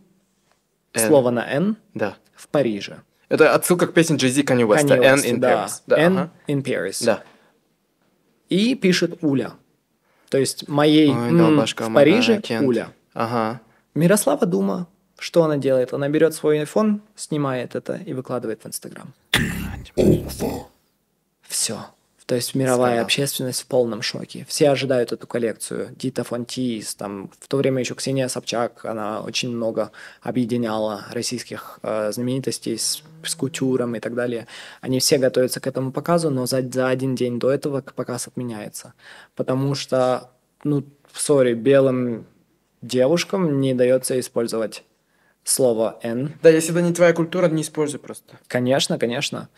[0.94, 1.08] N.
[1.08, 2.18] слово на «Н» да.
[2.36, 2.98] в Париже.
[3.30, 5.54] Это отсылка к песне Джей Зи Kanye West, N in да.
[5.54, 5.72] Paris.
[5.88, 6.32] Да, N ага.
[6.50, 7.06] in Paris.
[7.06, 7.24] Да.
[8.50, 9.54] И пишет Уля.
[10.30, 12.68] То есть моей Ой, долбашка, в Париже Кент.
[12.68, 12.92] Уля.
[13.14, 13.62] Ага.
[13.96, 14.88] Мирослава Дума,
[15.18, 15.94] что она делает?
[15.94, 19.14] Она берет свой iPhone, снимает это и выкладывает в Инстаграм.
[21.48, 21.80] Все.
[22.30, 23.06] То есть мировая Скандал.
[23.06, 24.46] общественность в полном шоке.
[24.48, 25.90] Все ожидают эту коллекцию.
[25.98, 29.90] Дита Фонтис, там в то время еще Ксения Собчак, она очень много
[30.22, 34.46] объединяла российских э, знаменитостей с, с кутюром и так далее.
[34.80, 38.94] Они все готовятся к этому показу, но за, за один день до этого показ отменяется.
[39.36, 40.30] Потому что,
[40.64, 42.28] ну, сори, белым
[42.84, 44.84] девушкам не дается использовать
[45.50, 46.34] слово «н».
[46.42, 48.36] Да, если это не твоя культура, не используй просто.
[48.48, 49.50] Конечно, конечно.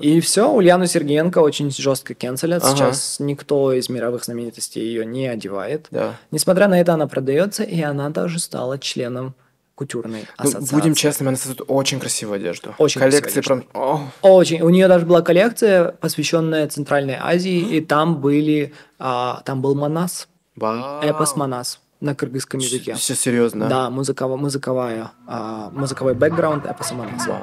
[0.00, 2.62] И все, Ульяну Сергеенко очень жестко кенселят.
[2.64, 2.74] Ага.
[2.74, 5.86] Сейчас никто из мировых знаменитостей ее не одевает.
[5.90, 6.16] Да.
[6.30, 9.34] Несмотря на это, она продается, и она даже стала членом
[9.76, 10.74] кутюрной ну, ассоциации.
[10.74, 12.74] будем честными, она создает очень красивую одежду.
[12.76, 13.64] Очень Коллекции прям...
[13.72, 14.02] О.
[14.20, 14.60] Очень.
[14.60, 18.74] У нее даже была коллекция, посвященная Центральной Азии, и там были...
[18.98, 20.28] А, там был Манас.
[20.56, 21.02] Вау.
[21.02, 22.94] Эпос Манас на кыргызском языке.
[22.94, 23.68] Все серьезно?
[23.68, 27.42] Да, музыковая, музыковая, а, музыковой бэкграунд это сама назвала.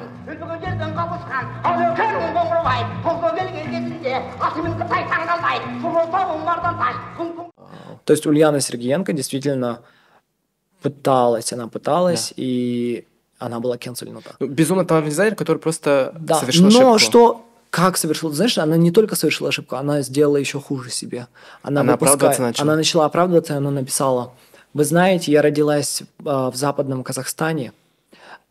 [8.04, 9.82] То есть Ульяна Сергеенко действительно
[10.82, 12.34] пыталась, она пыталась, да.
[12.42, 13.06] и
[13.38, 14.34] она была кенсельнута.
[14.40, 16.36] Ну, безумно талантливый дизайнер, который просто да.
[16.36, 16.98] совершил Но ошибку.
[16.98, 21.26] что как совершила, знаешь, она не только совершила ошибку, она сделала еще хуже себе.
[21.62, 22.64] Она, она выпускает, начала.
[22.64, 24.32] Она начала оправдываться, и она написала,
[24.74, 27.72] вы знаете, я родилась а, в западном Казахстане,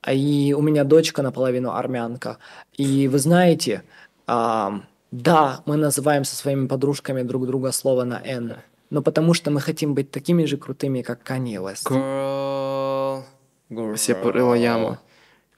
[0.07, 2.37] и у меня дочка наполовину армянка.
[2.73, 3.83] И вы знаете,
[4.25, 8.55] а, да, мы называем со своими подружками друг друга слово на «н»,
[8.89, 11.87] но потому что мы хотим быть такими же крутыми, как Kanye West.
[11.87, 13.23] Girl.
[13.69, 13.95] Girl.
[13.95, 14.97] Все порыла яму.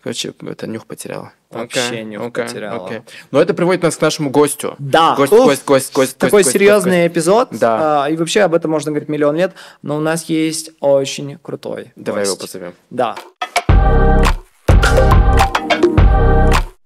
[0.02, 1.34] Короче, это нюх потеряла.
[1.50, 2.88] Вообще okay, нюх okay, потеряла.
[2.88, 3.02] Okay.
[3.32, 4.76] Но это приводит нас к нашему гостю.
[4.80, 5.16] Да.
[5.16, 6.18] Гость, Уф, гость, гость, гость.
[6.18, 7.50] Такой гость, серьезный гость, эпизод.
[7.52, 8.06] Да.
[8.06, 9.54] А, и вообще об этом можно говорить миллион лет.
[9.82, 12.32] Но у нас есть очень крутой Давай гость.
[12.32, 12.74] его позовем.
[12.90, 13.16] Да.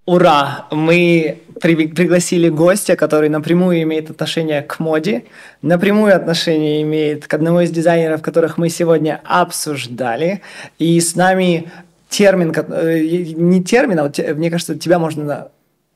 [0.06, 0.67] Ура!
[0.71, 5.23] Мы при- пригласили гостя, который напрямую имеет отношение к моде,
[5.62, 10.41] напрямую отношение имеет к одному из дизайнеров, которых мы сегодня обсуждали.
[10.78, 11.71] И с нами
[12.13, 12.99] термин, э,
[13.36, 15.49] не термин, а вот, мне кажется, тебя можно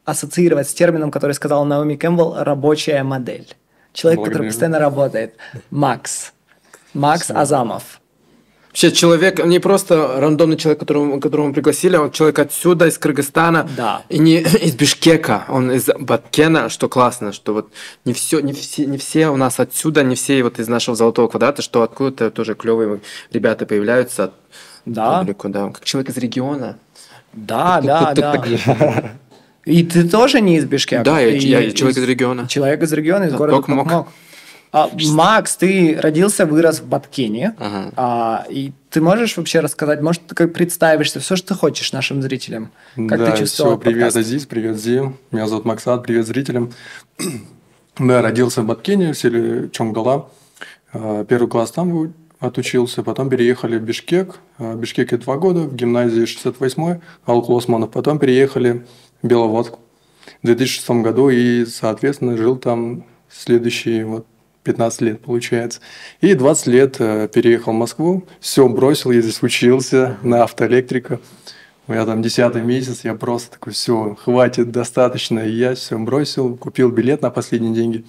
[0.04, 3.48] ассоциировать с термином, который сказал Наоми Кэмпбелл, рабочая модель.
[3.94, 4.34] Человек, Благодарю.
[4.34, 5.36] который постоянно работает.
[5.70, 6.34] Макс.
[6.94, 8.00] Макс Азамов.
[8.70, 12.98] Вообще человек, не просто рандомный человек, которого, которого мы пригласили, а он человек отсюда, из
[13.00, 14.04] Кыргызстана, да.
[14.08, 17.72] и не из Бишкека, он из Баткена, что классно, что вот
[18.06, 21.28] не все, не все, не все у нас отсюда, не все вот из нашего золотого
[21.28, 23.00] квадрата, что откуда-то тоже клевые
[23.32, 24.32] ребята появляются.
[24.88, 25.20] Да.
[25.20, 25.70] Публику, да.
[25.70, 26.78] Как человек из региона.
[27.34, 29.12] Да, да, да.
[29.66, 31.04] И ты тоже не из Бишкека?
[31.04, 32.48] Да, я, я человек из региона.
[32.48, 34.08] Человек из региона, из города Токмок.
[34.72, 37.92] А, Макс, ты родился, вырос в Баткене, ага.
[37.96, 42.22] а, и ты можешь вообще рассказать, может, ты как представишься, все, что ты хочешь нашим
[42.22, 42.72] зрителям?
[42.96, 44.18] Как да, ты чувствовал все, привет, подкаст?
[44.18, 46.74] Азиз, привет, Зим, меня зовут Максат, привет зрителям.
[47.98, 50.30] да, родился в Баткене, в селе Чонгала,
[50.92, 55.76] а, первый класс там отучился, потом переехали в Бишкек, а, в Бишкеке два года, в
[55.76, 58.86] гимназии 68-й, Алк Лосманов, потом переехали
[59.22, 59.74] в Беловодск
[60.42, 64.28] в 2006 году и, соответственно, жил там следующие вот
[64.64, 65.80] 15 лет получается.
[66.22, 71.20] И 20 лет э, переехал в Москву, все бросил, я здесь учился на автоэлектрика.
[71.88, 75.40] У меня там 10 месяц, я просто такой, все, хватит, достаточно.
[75.40, 78.06] И я все бросил, купил билет на последние деньги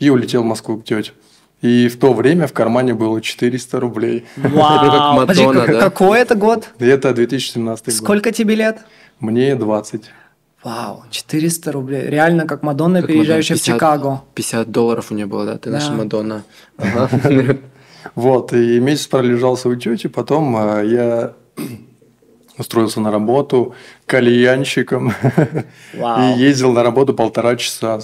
[0.00, 1.12] и улетел в Москву к тете.
[1.62, 4.26] И в то время в кармане было 400 рублей.
[4.36, 5.16] Вау!
[5.16, 5.44] Подожди,
[5.78, 6.68] какой это год?
[6.78, 7.94] Это 2017 год.
[7.94, 8.80] Сколько тебе лет?
[9.20, 10.02] Мне 20.
[10.64, 12.06] Вау, 400 рублей.
[12.08, 14.22] Реально, как Мадонна, как переезжающая 50, в Чикаго.
[14.34, 15.58] 50 долларов у нее было, да?
[15.58, 15.78] Ты да.
[15.78, 16.44] наша Мадонна.
[18.16, 21.34] Вот, и месяц пролежался у тети, потом а, я
[22.58, 25.12] устроился на работу кальянщиком
[25.92, 28.00] и ездил на работу полтора часа.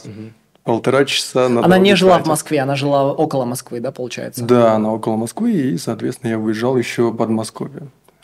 [0.69, 4.45] Полтора часа на Она не жила в Москве, она жила около Москвы, да, получается?
[4.45, 7.71] Да, она около Москвы, и, соответственно, я выезжал еще под Москву.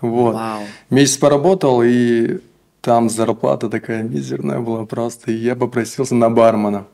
[0.03, 0.37] Вот.
[0.91, 2.41] Месяц поработал, и
[2.83, 5.31] там зарплата такая мизерная была просто.
[5.31, 6.85] И я попросился на бармена.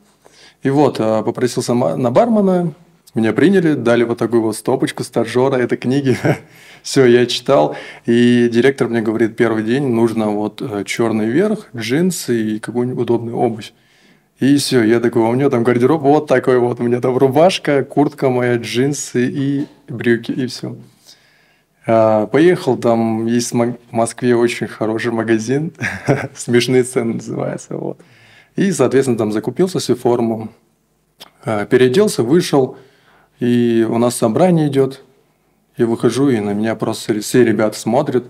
[0.63, 2.71] И вот, а, попросился на бармена,
[3.13, 6.17] меня приняли, дали вот такую вот стопочку стажера, это книги.
[6.81, 7.75] Все, я читал.
[8.05, 13.35] И директор мне говорит, первый день нужно вот э, черный верх, джинсы и какую-нибудь удобную
[13.35, 13.73] обувь.
[14.41, 17.83] И все, я такой, у меня там гардероб вот такой вот, у меня там рубашка,
[17.83, 20.75] куртка моя, джинсы и брюки, и все.
[21.85, 25.73] А, поехал, там есть в Москве очень хороший магазин,
[26.35, 27.77] смешные цены называется.
[27.77, 27.99] Вот.
[28.55, 30.49] И, соответственно, там закупился всю форму,
[31.45, 32.77] а, переоделся, вышел,
[33.39, 35.03] и у нас собрание идет.
[35.77, 38.25] Я выхожу, и на меня просто все ребята смотрят,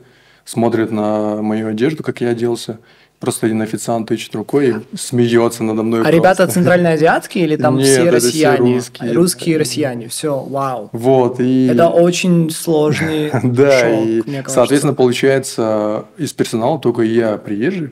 [0.52, 2.80] смотрят на мою одежду, как я оделся.
[3.20, 6.00] Просто один официант тычет рукой и смеется надо мной.
[6.00, 6.18] А просто.
[6.18, 8.58] ребята центральноазиатские или там Нет, все россияне?
[8.58, 9.12] Все русские.
[9.14, 10.90] Русские россияне, все, вау.
[10.92, 11.68] Вот, и...
[11.68, 17.92] Это очень сложный Да, и, соответственно, получается, из персонала только я приезжий.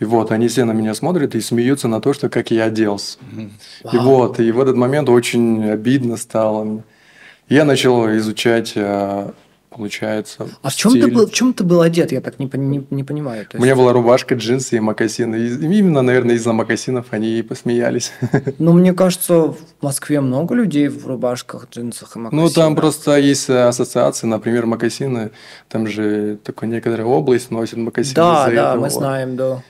[0.00, 3.18] И вот, они все на меня смотрят и смеются на то, что как я оделся.
[3.92, 6.82] И вот, и в этот момент очень обидно стало.
[7.48, 9.32] Я начал изучать а,
[9.74, 10.48] получается.
[10.62, 12.12] А в чем, ты был, в чем ты был одет?
[12.12, 13.40] Я так не, не, не понимаю.
[13.40, 13.54] есть...
[13.54, 15.36] У меня была рубашка, джинсы и мокасины.
[15.36, 18.12] Именно, наверное, из-за мокасинов они и посмеялись.
[18.58, 22.44] Ну, мне кажется, в Москве много людей в рубашках, джинсах и мокасинах.
[22.44, 25.30] Ну, там просто есть ассоциации, например, мокасины.
[25.68, 28.14] Там же такая некоторая область носит мокасины.
[28.14, 28.82] Да, да, этого.
[28.82, 29.62] мы знаем, да.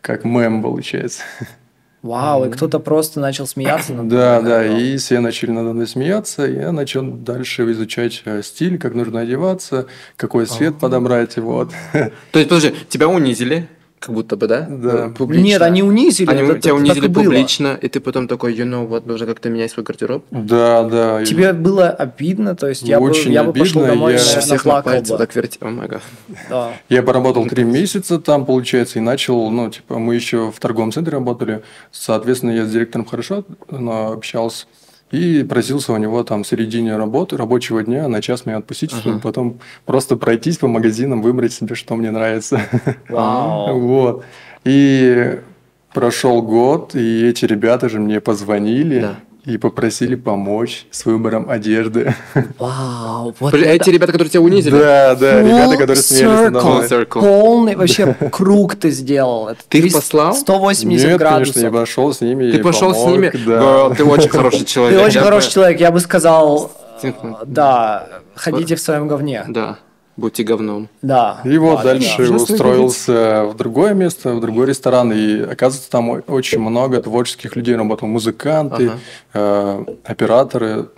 [0.00, 1.22] Как мем получается.
[2.02, 6.46] Вау, и кто-то просто начал смеяться над Да, да, и все начали надо мной смеяться,
[6.46, 9.86] и я начал дальше изучать э, стиль, как нужно одеваться,
[10.16, 11.72] какой цвет подобрать, вот.
[11.92, 13.68] То есть, подожди, тебя унизили?
[14.00, 14.66] Как будто бы, да?
[14.66, 15.08] Да.
[15.10, 15.44] Публично.
[15.44, 16.30] Нет, они унизили.
[16.30, 19.72] Они это, тебя унизили публично, и ты потом такой, you know, вот, нужно как-то менять
[19.72, 20.24] свой гардероб.
[20.30, 21.22] Да, да.
[21.22, 22.56] Тебе было обидно?
[22.56, 24.18] То есть я Очень бы, я бы пошел домой, я...
[24.18, 25.18] наверное, всех плакал бы.
[25.18, 25.58] так верти.
[25.60, 25.88] О, май
[26.48, 26.72] Да.
[26.88, 31.12] Я поработал три месяца там, получается, и начал, ну, типа, мы еще в торговом центре
[31.12, 34.64] работали, соответственно, я с директором хорошо общался.
[35.10, 39.18] И просился у него там в середине работы, рабочего дня на час меня отпустить, чтобы
[39.18, 42.60] потом просто пройтись по магазинам, выбрать себе, что мне нравится.
[43.08, 44.24] Вот.
[44.64, 45.40] И
[45.92, 49.00] прошел год, и эти ребята же мне позвонили.
[49.00, 52.14] Да и попросили помочь с выбором одежды.
[52.58, 53.64] Вау, вот это...
[53.64, 54.78] Эти ребята, которые тебя унизили?
[54.78, 57.06] Да, да, ребята, которые смеялись надо мной.
[57.06, 59.48] Полный вообще круг ты сделал.
[59.48, 60.34] Это ты их послал?
[60.34, 61.54] 180 Нет, градусов.
[61.54, 63.32] конечно, я пошел с ними Ты пошел помог, с ними?
[63.46, 63.90] Да.
[63.90, 64.98] Ты очень хороший человек.
[64.98, 66.70] Ты очень хороший человек, я бы сказал,
[67.46, 69.44] да, ходите в своем говне.
[69.48, 69.78] Да.
[70.20, 70.88] Будьте говном.
[71.00, 71.40] Да.
[71.44, 72.34] И вот да, дальше да.
[72.34, 78.08] устроился в другое место, в другой ресторан, и оказывается, там очень много творческих людей работало,
[78.10, 78.98] музыканты, ага.
[79.32, 80.88] э, операторы,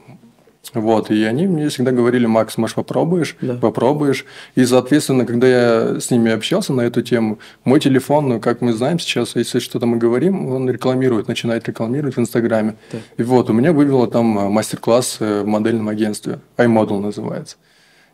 [0.75, 3.37] вот, и они мне всегда говорили, Макс, может, попробуешь?
[3.41, 3.55] Да.
[3.55, 4.25] Попробуешь.
[4.57, 8.73] И, соответственно, когда я с ними общался на эту тему, мой телефон, ну, как мы
[8.73, 12.75] знаем сейчас, если что-то мы говорим, он рекламирует, начинает рекламировать в Инстаграме.
[12.91, 12.99] Да.
[13.19, 17.57] И вот, у меня вывело там мастер-класс в модельном агентстве, iModel называется.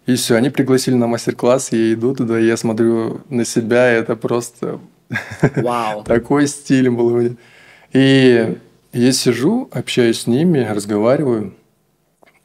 [0.08, 4.80] И все, они пригласили на мастер-класс, я иду туда, я смотрю на себя, это просто
[5.56, 6.02] Вау.
[6.06, 7.36] такой стиль был.
[7.92, 8.56] И
[8.94, 11.54] я сижу, общаюсь с ними, разговариваю,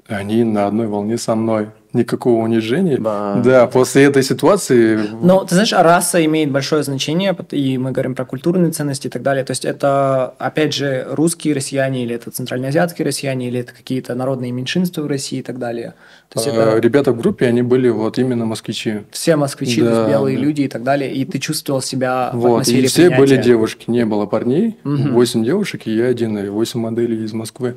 [0.07, 1.69] они на одной волне со мной.
[1.93, 2.97] Никакого унижения.
[2.97, 3.35] Да.
[3.35, 4.99] да, после этой ситуации...
[5.21, 9.21] Но, ты знаешь, раса имеет большое значение, и мы говорим про культурные ценности и так
[9.21, 9.45] далее.
[9.45, 14.51] То есть это, опять же, русские россияне, или это центральноазиатские россияне, или это какие-то народные
[14.51, 15.93] меньшинства в России и так далее.
[16.29, 16.79] То есть а, это...
[16.79, 19.01] Ребята в группе, они были вот именно москвичи.
[19.11, 20.43] Все москвичи, да, белые да.
[20.43, 21.13] люди и так далее.
[21.13, 23.19] И ты чувствовал себя вот, в атмосфере и все принятия.
[23.19, 24.77] были девушки, не было парней.
[24.83, 25.45] Восемь угу.
[25.45, 27.75] девушек, и я один, и восемь моделей из Москвы.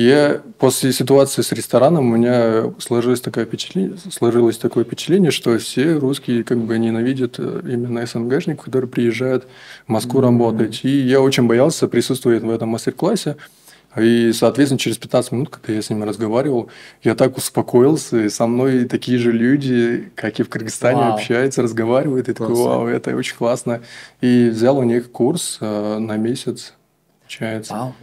[0.00, 5.92] Я после ситуации с рестораном у меня сложилось такое впечатление, сложилось такое впечатление, что все
[5.92, 9.46] русские как бы ненавидят э, именно СНГшников, которые приезжают
[9.86, 10.24] в Москву mm-hmm.
[10.24, 10.80] работать.
[10.84, 13.36] И я очень боялся присутствовать в этом мастер-классе.
[13.98, 16.70] И, соответственно, через 15 минут, когда я с ними разговаривал,
[17.02, 21.14] я так успокоился, и со мной такие же люди, как и в Кыргызстане, вау.
[21.14, 23.82] общаются, разговаривают, и такой, вау, это очень классно.
[24.22, 26.72] И взял у них курс э, на месяц,
[27.20, 27.74] получается.
[27.74, 27.94] Вау.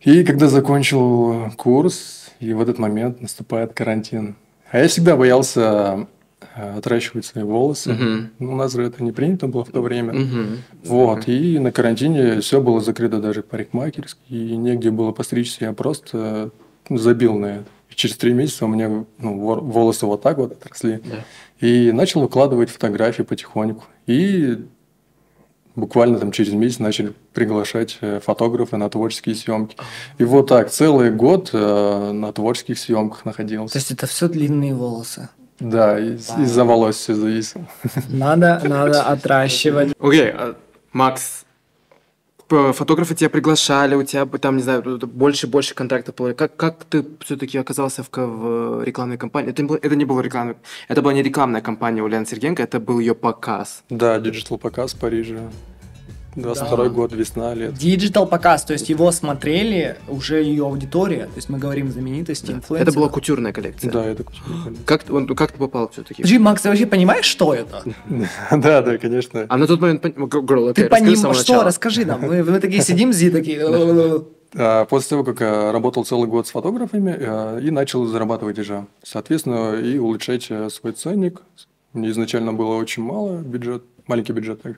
[0.00, 4.34] И когда закончил курс, и в этот момент наступает карантин.
[4.70, 6.06] А я всегда боялся
[6.56, 7.92] э, отращивать свои волосы.
[7.92, 8.50] Угу.
[8.50, 10.14] У нас же это не принято было в то время.
[10.14, 10.46] Угу.
[10.84, 11.28] Вот.
[11.28, 15.66] И на карантине все было закрыто даже парикмахерские, и негде было постричься.
[15.66, 16.50] Я просто
[16.88, 17.64] забил на это.
[17.90, 21.02] И через три месяца у меня ну, волосы вот так вот отросли.
[21.04, 21.24] Да.
[21.66, 23.84] И начал выкладывать фотографии потихоньку.
[24.06, 24.64] И
[25.76, 29.76] буквально там через месяц начали приглашать э, фотографа на творческие съемки.
[30.18, 33.72] И вот так целый год э, на творческих съемках находился.
[33.72, 35.28] То есть это все длинные волосы?
[35.60, 37.66] Да, из- из-за волос все зависело.
[38.08, 39.92] Надо, надо отращивать.
[39.98, 40.56] Окей, okay, uh,
[40.92, 41.44] Макс,
[42.50, 46.32] фотографы тебя приглашали, у тебя там, не знаю, больше и больше контрактов было.
[46.32, 49.50] Как, как ты все-таки оказался в, в рекламной кампании?
[49.50, 50.56] Это, это не было рекламной,
[50.88, 53.82] это была не рекламная кампания Ульяны Сергеенко, это был ее показ.
[53.90, 55.50] Да, digital показ в Париже.
[56.36, 56.88] 22 да.
[56.90, 57.74] год, весна, лето.
[57.74, 62.52] Digital показ, то есть его смотрели уже ее аудитория, то есть мы говорим знаменитости, да.
[62.54, 62.90] инфлюенсеры.
[62.90, 63.90] Это была кутюрная коллекция.
[63.90, 64.84] Да, это кутюрная коллекция.
[64.84, 66.22] Как, он, как ты попал все-таки?
[66.22, 67.82] Подожди, Макс, ты вообще понимаешь, что это?
[68.50, 69.46] Да, да, конечно.
[69.48, 71.62] А на тот момент, girl, ты понимаешь, что?
[71.62, 72.20] Расскажи нам.
[72.20, 73.60] Мы, мы такие сидим, зи такие...
[74.52, 78.86] А, после того, как я работал целый год с фотографами а, и начал зарабатывать уже,
[79.02, 81.40] соответственно, и улучшать э, свой ценник.
[81.92, 84.62] Мне изначально было очень мало бюджет, маленький бюджет.
[84.62, 84.76] Так.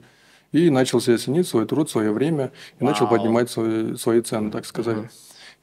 [0.52, 2.92] И начал себе ценить свой труд, свое время, и Вау.
[2.92, 4.98] начал поднимать свои, свои цены, так сказать.
[4.98, 5.08] Угу.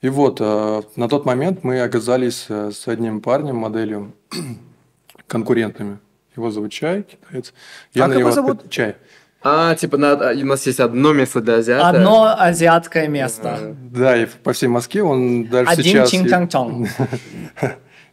[0.01, 4.13] И вот, э, на тот момент мы оказались э, с одним парнем, моделью,
[5.27, 5.99] конкурентами.
[6.35, 7.53] Его зовут Чай, китаец.
[7.93, 8.69] Я как на его зовут?
[8.69, 8.95] Чай.
[9.41, 11.89] А, типа, на, у нас есть одно место для азиата.
[11.89, 13.75] Одно азиатское место.
[13.91, 16.09] Да, и по всей Москве он даже Один сейчас...
[16.09, 16.87] Один Чинтанчон.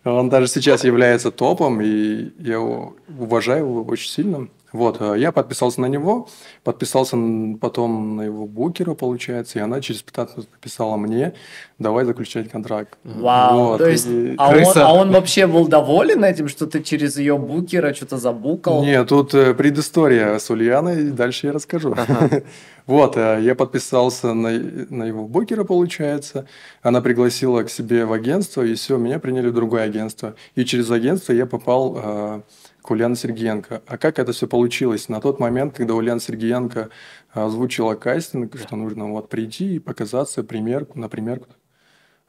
[0.04, 4.46] Он даже сейчас является топом, и я его уважаю его очень сильно.
[4.76, 6.28] Вот, э, я подписался на него,
[6.62, 7.16] подписался
[7.60, 11.32] потом на его букера, получается, и она через 15 минут написала мне,
[11.78, 12.98] давай заключать контракт.
[13.02, 14.34] Вау, вот, то есть, и...
[14.36, 18.84] а, он, а он вообще был доволен этим, что ты через ее букера что-то забукал?
[18.84, 21.94] Нет, тут э, предыстория с Ульяной, дальше я расскажу.
[21.96, 22.42] Ага.
[22.86, 26.46] Вот, э, я подписался на, на его букера, получается.
[26.82, 30.36] Она пригласила к себе в агентство, и все, меня приняли в другое агентство.
[30.54, 32.44] И через агентство я попал
[32.86, 33.82] к Ульяне Сергеенко.
[33.86, 35.08] А как это все получилось?
[35.08, 36.88] На тот момент, когда Ульяна Сергеенко
[37.32, 41.48] озвучила кастинг, что нужно вот прийти и показаться примерку, на примерку.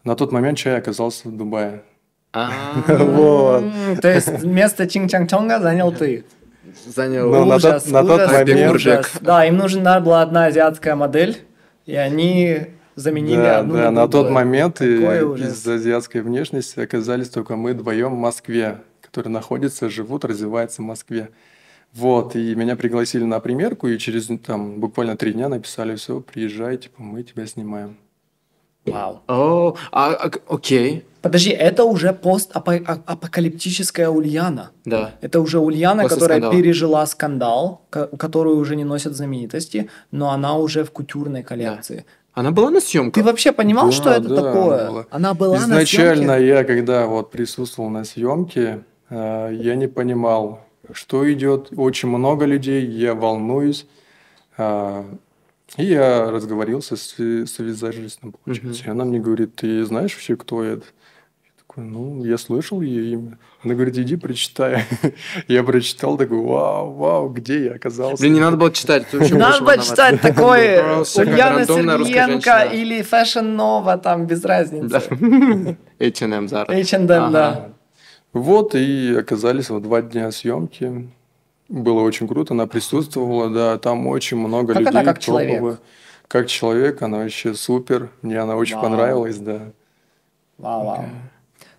[0.04, 1.84] На тот момент чай оказался в Дубае.
[2.34, 2.50] А.
[2.88, 3.64] Вот.
[4.02, 6.26] То есть место Чин Чанг Чонга занял ты.
[6.86, 8.76] Занял ну, ужас, на тот, ужас, на тот момент...
[8.76, 9.12] ужас.
[9.22, 11.38] Да, им нужна была одна азиатская модель,
[11.86, 17.74] и они заменили да, одну Да, на тот момент из-за азиатской внешности оказались только мы
[17.74, 18.80] вдвоем в Москве
[19.18, 21.30] которые находятся, живут, развиваются в Москве.
[21.92, 26.78] Вот, и меня пригласили на примерку, и через там буквально три дня написали, все, приезжай,
[26.78, 27.98] типа, мы тебя снимаем.
[28.86, 29.22] Вау.
[29.28, 31.04] О, а, а, окей.
[31.24, 34.70] Подожди, это уже постапокалиптическая Ульяна.
[34.86, 35.16] Да.
[35.22, 36.62] Это уже Ульяна, После которая скандала.
[36.62, 41.96] пережила скандал, которую уже не носят знаменитости, но она уже в кутюрной коллекции.
[41.96, 42.04] Да.
[42.38, 43.16] Она была на съемках.
[43.16, 44.80] Ты вообще понимал, да, что это да, такое?
[44.80, 46.48] Она была, она была Изначально на съемке?
[46.48, 51.70] я, когда вот присутствовал на съемке, я не понимал, что идет.
[51.76, 53.88] Очень много людей, я волнуюсь.
[54.58, 55.06] А,
[55.76, 58.86] и я разговорился с, с визажистом, получается.
[58.86, 60.86] И она мне говорит, ты знаешь вообще, кто это?
[61.78, 63.38] такой, ну, я слышал ее имя.
[63.64, 64.86] Она говорит, иди прочитай.
[65.48, 68.22] я прочитал, такой, вау, вау, где я оказался?
[68.22, 69.06] Блин, не надо было читать.
[69.14, 75.02] Надо было читать такое Ульяна Сергеенко или Fashion Nova, там без разницы.
[76.00, 76.72] H&M, Zara.
[76.72, 77.70] H&M, да.
[78.38, 81.10] Вот, и оказались вот два дня съемки.
[81.70, 84.92] Было очень круто, она присутствовала, да, там очень много как людей.
[84.92, 85.46] Она как топовых.
[85.50, 85.80] человек?
[86.28, 88.10] Как человек, она вообще супер.
[88.22, 88.84] Мне она очень Вау.
[88.84, 89.62] понравилась, да.
[90.58, 91.02] Вау, вау.
[91.02, 91.10] Okay.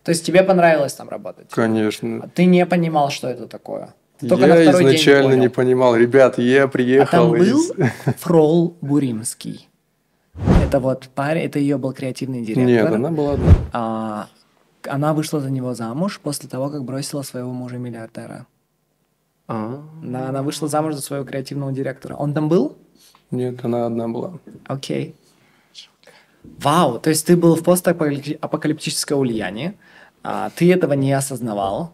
[0.05, 1.51] То есть тебе понравилось там работать?
[1.51, 2.23] Конечно.
[2.25, 3.95] А ты не понимал, что это такое?
[4.27, 5.95] Только я на изначально не понимал.
[5.97, 7.73] Ребят, я приехал а там из...
[7.73, 7.87] был
[8.19, 9.69] Фрол Буримский.
[10.65, 12.65] Это вот парень, это ее был креативный директор.
[12.65, 13.53] Нет, она была одна.
[13.73, 14.29] А,
[14.89, 18.47] она вышла за него замуж после того, как бросила своего мужа-миллиардера.
[19.47, 19.82] А.
[20.03, 22.14] Да, она вышла замуж за своего креативного директора.
[22.14, 22.76] Он там был?
[23.30, 24.39] Нет, она одна была.
[24.66, 25.14] Окей.
[26.43, 29.74] Вау, то есть ты был в постапокалиптической Ульяне,
[30.22, 31.93] а, ты этого не осознавал.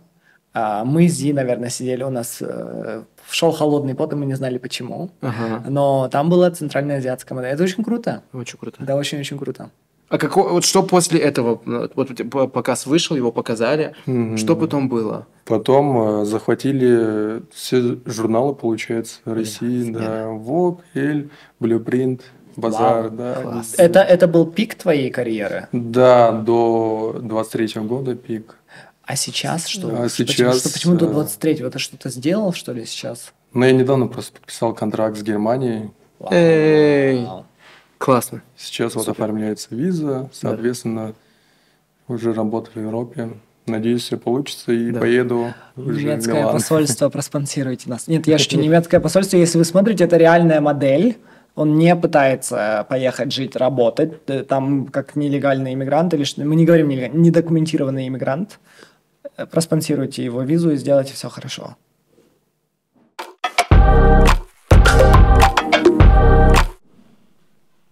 [0.53, 4.34] А, мы с Зи, наверное, сидели у нас, э, шел холодный пот, и мы не
[4.34, 5.11] знали почему.
[5.20, 5.64] Ага.
[5.68, 7.53] Но там была центральная азиатская модель.
[7.53, 8.22] Это очень круто.
[8.32, 8.76] Очень круто.
[8.84, 9.70] Да, очень-очень круто.
[10.09, 11.61] А как, вот что после этого?
[11.94, 13.94] Вот показ вышел, его показали.
[14.07, 14.36] Mm-hmm.
[14.36, 15.26] Что потом было?
[15.44, 19.92] Потом э, захватили все журналы, получается, России, yeah.
[19.92, 21.30] да, Vogue, Elle,
[21.61, 22.20] Blueprint,
[22.57, 23.34] Базар, Вау, да.
[23.34, 23.74] Класс.
[23.76, 25.68] Это, это был пик твоей карьеры?
[25.72, 28.57] Да, до 23 года пик.
[29.02, 30.02] А сейчас что?
[30.02, 30.28] А сейчас...
[30.28, 31.70] Почему, что, почему до 23-го?
[31.70, 33.32] Ты что-то сделал, что ли, сейчас?
[33.52, 35.90] Ну, я недавно просто подписал контракт с Германией.
[36.18, 36.32] Вау.
[36.32, 37.26] Эй,
[38.05, 38.42] классно.
[38.57, 39.07] Сейчас Супер.
[39.07, 41.14] вот оформляется виза, соответственно,
[42.07, 42.14] да.
[42.14, 43.30] уже работаю в Европе.
[43.66, 45.00] Надеюсь, все получится и да.
[45.00, 46.52] поеду уже Немецкое в Милан.
[46.52, 48.07] посольство, проспонсируйте нас.
[48.07, 51.16] Нет, я шучу, немецкое посольство, если вы смотрите, это реальная модель
[51.55, 56.66] он не пытается поехать жить, работать, э, там как нелегальный иммигрант или что, мы не
[56.66, 58.59] говорим нелегальный, недокументированный иммигрант,
[59.36, 61.76] э, проспонсируйте его визу и сделайте все хорошо.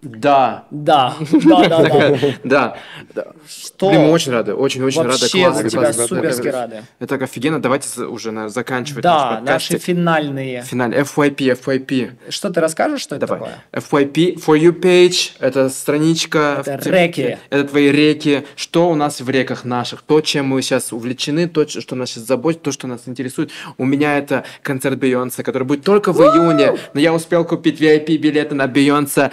[0.03, 0.65] Да.
[0.71, 1.15] Да.
[1.45, 2.77] Да, да, да.
[3.15, 3.27] Да.
[3.49, 3.89] Что?
[3.89, 5.19] Блин, мы очень рады, очень-очень рады.
[5.21, 6.83] Вообще за тебя суперски рады.
[6.99, 7.63] Это так офигенно.
[7.63, 10.63] Давайте уже заканчивать Да, наши финальные.
[10.63, 11.03] Финальные.
[11.03, 12.11] FYP, FYP.
[12.31, 13.63] Что ты расскажешь, что это такое?
[13.73, 16.63] FYP, For You Page, это страничка.
[16.67, 17.39] Это реки.
[17.51, 18.45] Это твои реки.
[18.57, 20.03] Что у нас в реках наших?
[20.03, 23.51] То, чем мы сейчас увлечены, то, что нас сейчас заботит, то, что нас интересует.
[23.79, 28.17] У меня это концерт Бейонсе, который будет только в июне, но я успел купить VIP
[28.17, 29.31] билеты на Бейонсе.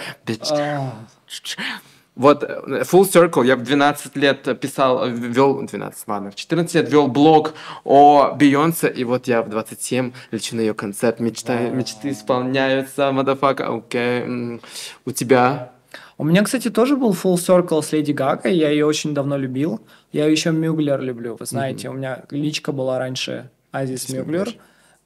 [2.16, 6.90] Вот, э, Full Circle, я в 12 лет писал, вел, 12, ладно, в 14 лет
[6.90, 7.54] вел блог
[7.84, 13.74] о Бейонсе, и вот я в 27 лечу на ее концерт, мечта, мечты исполняются, мадафака,
[13.74, 14.60] окей, okay.
[15.06, 15.72] у тебя?
[16.18, 19.80] У меня, кстати, тоже был Full Circle с Леди Гагой, я ее очень давно любил,
[20.12, 21.90] я еще Мюглер люблю, вы знаете, mm-hmm.
[21.90, 24.48] у меня личка была раньше Азис Мюглер,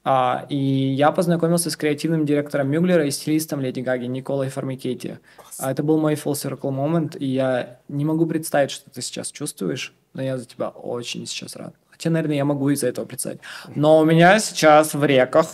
[0.07, 5.15] а, и я познакомился с креативным директором Мюглера и стилистом Леди Гаги Николой Формикетти.
[5.57, 9.31] А, это был мой full circle момент, и я не могу представить, что ты сейчас
[9.31, 11.73] чувствуешь, но я за тебя очень сейчас рад.
[11.89, 13.39] Хотя, наверное, я могу из-за этого представить.
[13.73, 15.47] Но у меня сейчас в реках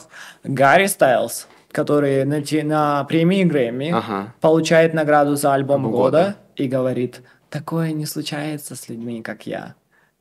[0.44, 4.34] Гарри Стайлз, который на, на премии Грэмми ага.
[4.42, 9.76] получает награду за альбом года, года и говорит, такое не случается с людьми, как я.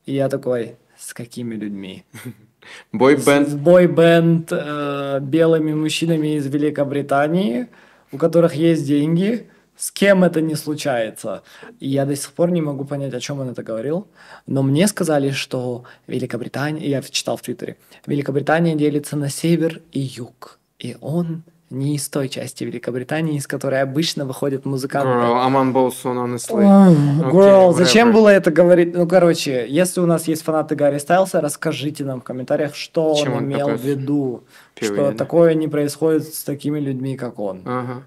[0.05, 2.05] И я такой, с какими людьми?
[2.91, 3.53] Бойбенд.
[3.55, 7.67] Бойбенд э, белыми мужчинами из Великобритании,
[8.11, 9.47] у которых есть деньги.
[9.75, 11.41] С кем это не случается?
[11.79, 14.07] И я до сих пор не могу понять, о чем он это говорил.
[14.45, 20.59] Но мне сказали, что Великобритания, я читал в Твиттере, Великобритания делится на север и юг.
[20.77, 25.09] И он не из той части Великобритании, из которой обычно выходят музыканты.
[25.09, 26.63] Girl, I'm on both honestly.
[26.63, 28.93] Oh, girl, okay, зачем было это говорить?
[28.93, 33.33] Ну, короче, если у нас есть фанаты Гарри Стайлса, расскажите нам в комментариях, что Чем
[33.33, 34.43] он, он имел в виду,
[34.75, 34.93] Period.
[34.93, 37.61] что такое не происходит с такими людьми, как он.
[37.61, 38.01] Uh-huh.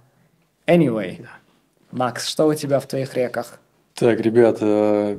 [0.67, 1.27] Anyway, yeah.
[1.91, 3.59] Макс, что у тебя в твоих реках?
[3.95, 5.19] Так, ребята,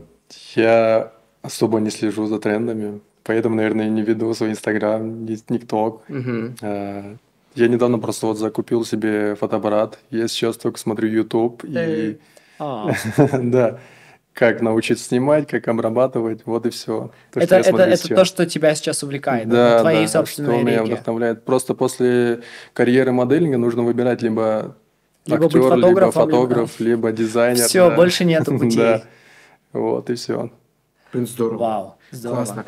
[0.56, 6.02] я особо не слежу за трендами, поэтому, наверное, не веду свой Инстаграм, ни ТикТок.
[6.10, 7.18] Uh-huh.
[7.56, 10.00] Я недавно просто вот закупил себе фотоаппарат.
[10.12, 12.18] Я сейчас только смотрю YouTube и...
[12.60, 12.92] А.
[13.34, 13.80] Да.
[14.34, 17.12] Как научиться снимать, как обрабатывать, вот и все.
[17.32, 20.84] То, это это, это то, что тебя сейчас увлекает, да, твои да, собственные что меня
[20.84, 21.46] вдохновляет.
[21.46, 22.42] Просто после
[22.74, 24.76] карьеры моделинга нужно выбирать либо,
[25.26, 27.66] либо актер, либо фотограф, либо, либо дизайнер.
[27.66, 27.96] Все, да.
[27.96, 28.76] больше нету путей.
[28.76, 29.04] да.
[29.72, 30.52] Вот и все.
[31.14, 31.58] Блин, здорово.
[31.58, 32.44] Вау, здорово.
[32.44, 32.66] Классно.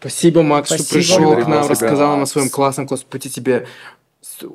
[0.00, 3.68] Спасибо, Макс, Спасибо, что пришел к нам, рассказал нам о своем классном пути тебе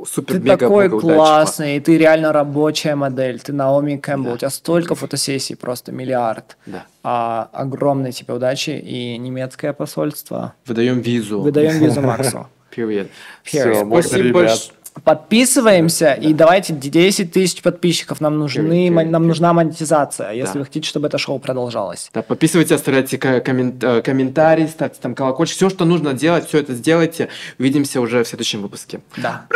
[0.05, 3.39] супер Ты такой классный, и ты реально рабочая модель.
[3.39, 4.35] Ты Наоми Кэмпбелл, да.
[4.35, 6.57] у тебя столько фотосессий, просто миллиард.
[6.65, 6.85] Да.
[7.03, 10.53] А, огромной тебе удачи и немецкое посольство.
[10.65, 11.41] Выдаем визу.
[11.41, 12.47] Выдаем визу Максу.
[12.69, 13.09] Привет.
[13.43, 14.71] Все, спасибо большое.
[15.03, 16.27] Подписываемся, да.
[16.27, 18.21] и давайте 10 тысяч подписчиков.
[18.21, 20.59] Нам, нужны, нам нужна монетизация, если да.
[20.59, 22.09] вы хотите, чтобы это шоу продолжалось.
[22.13, 25.57] Да, подписывайтесь, оставляйте коммент, э, комментарии, ставьте там колокольчик.
[25.57, 27.27] Все, что нужно делать, все это сделайте.
[27.59, 29.01] Увидимся уже в следующем выпуске.
[29.17, 29.47] Да.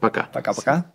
[0.00, 0.28] Пока.
[0.32, 0.92] Пока-пока.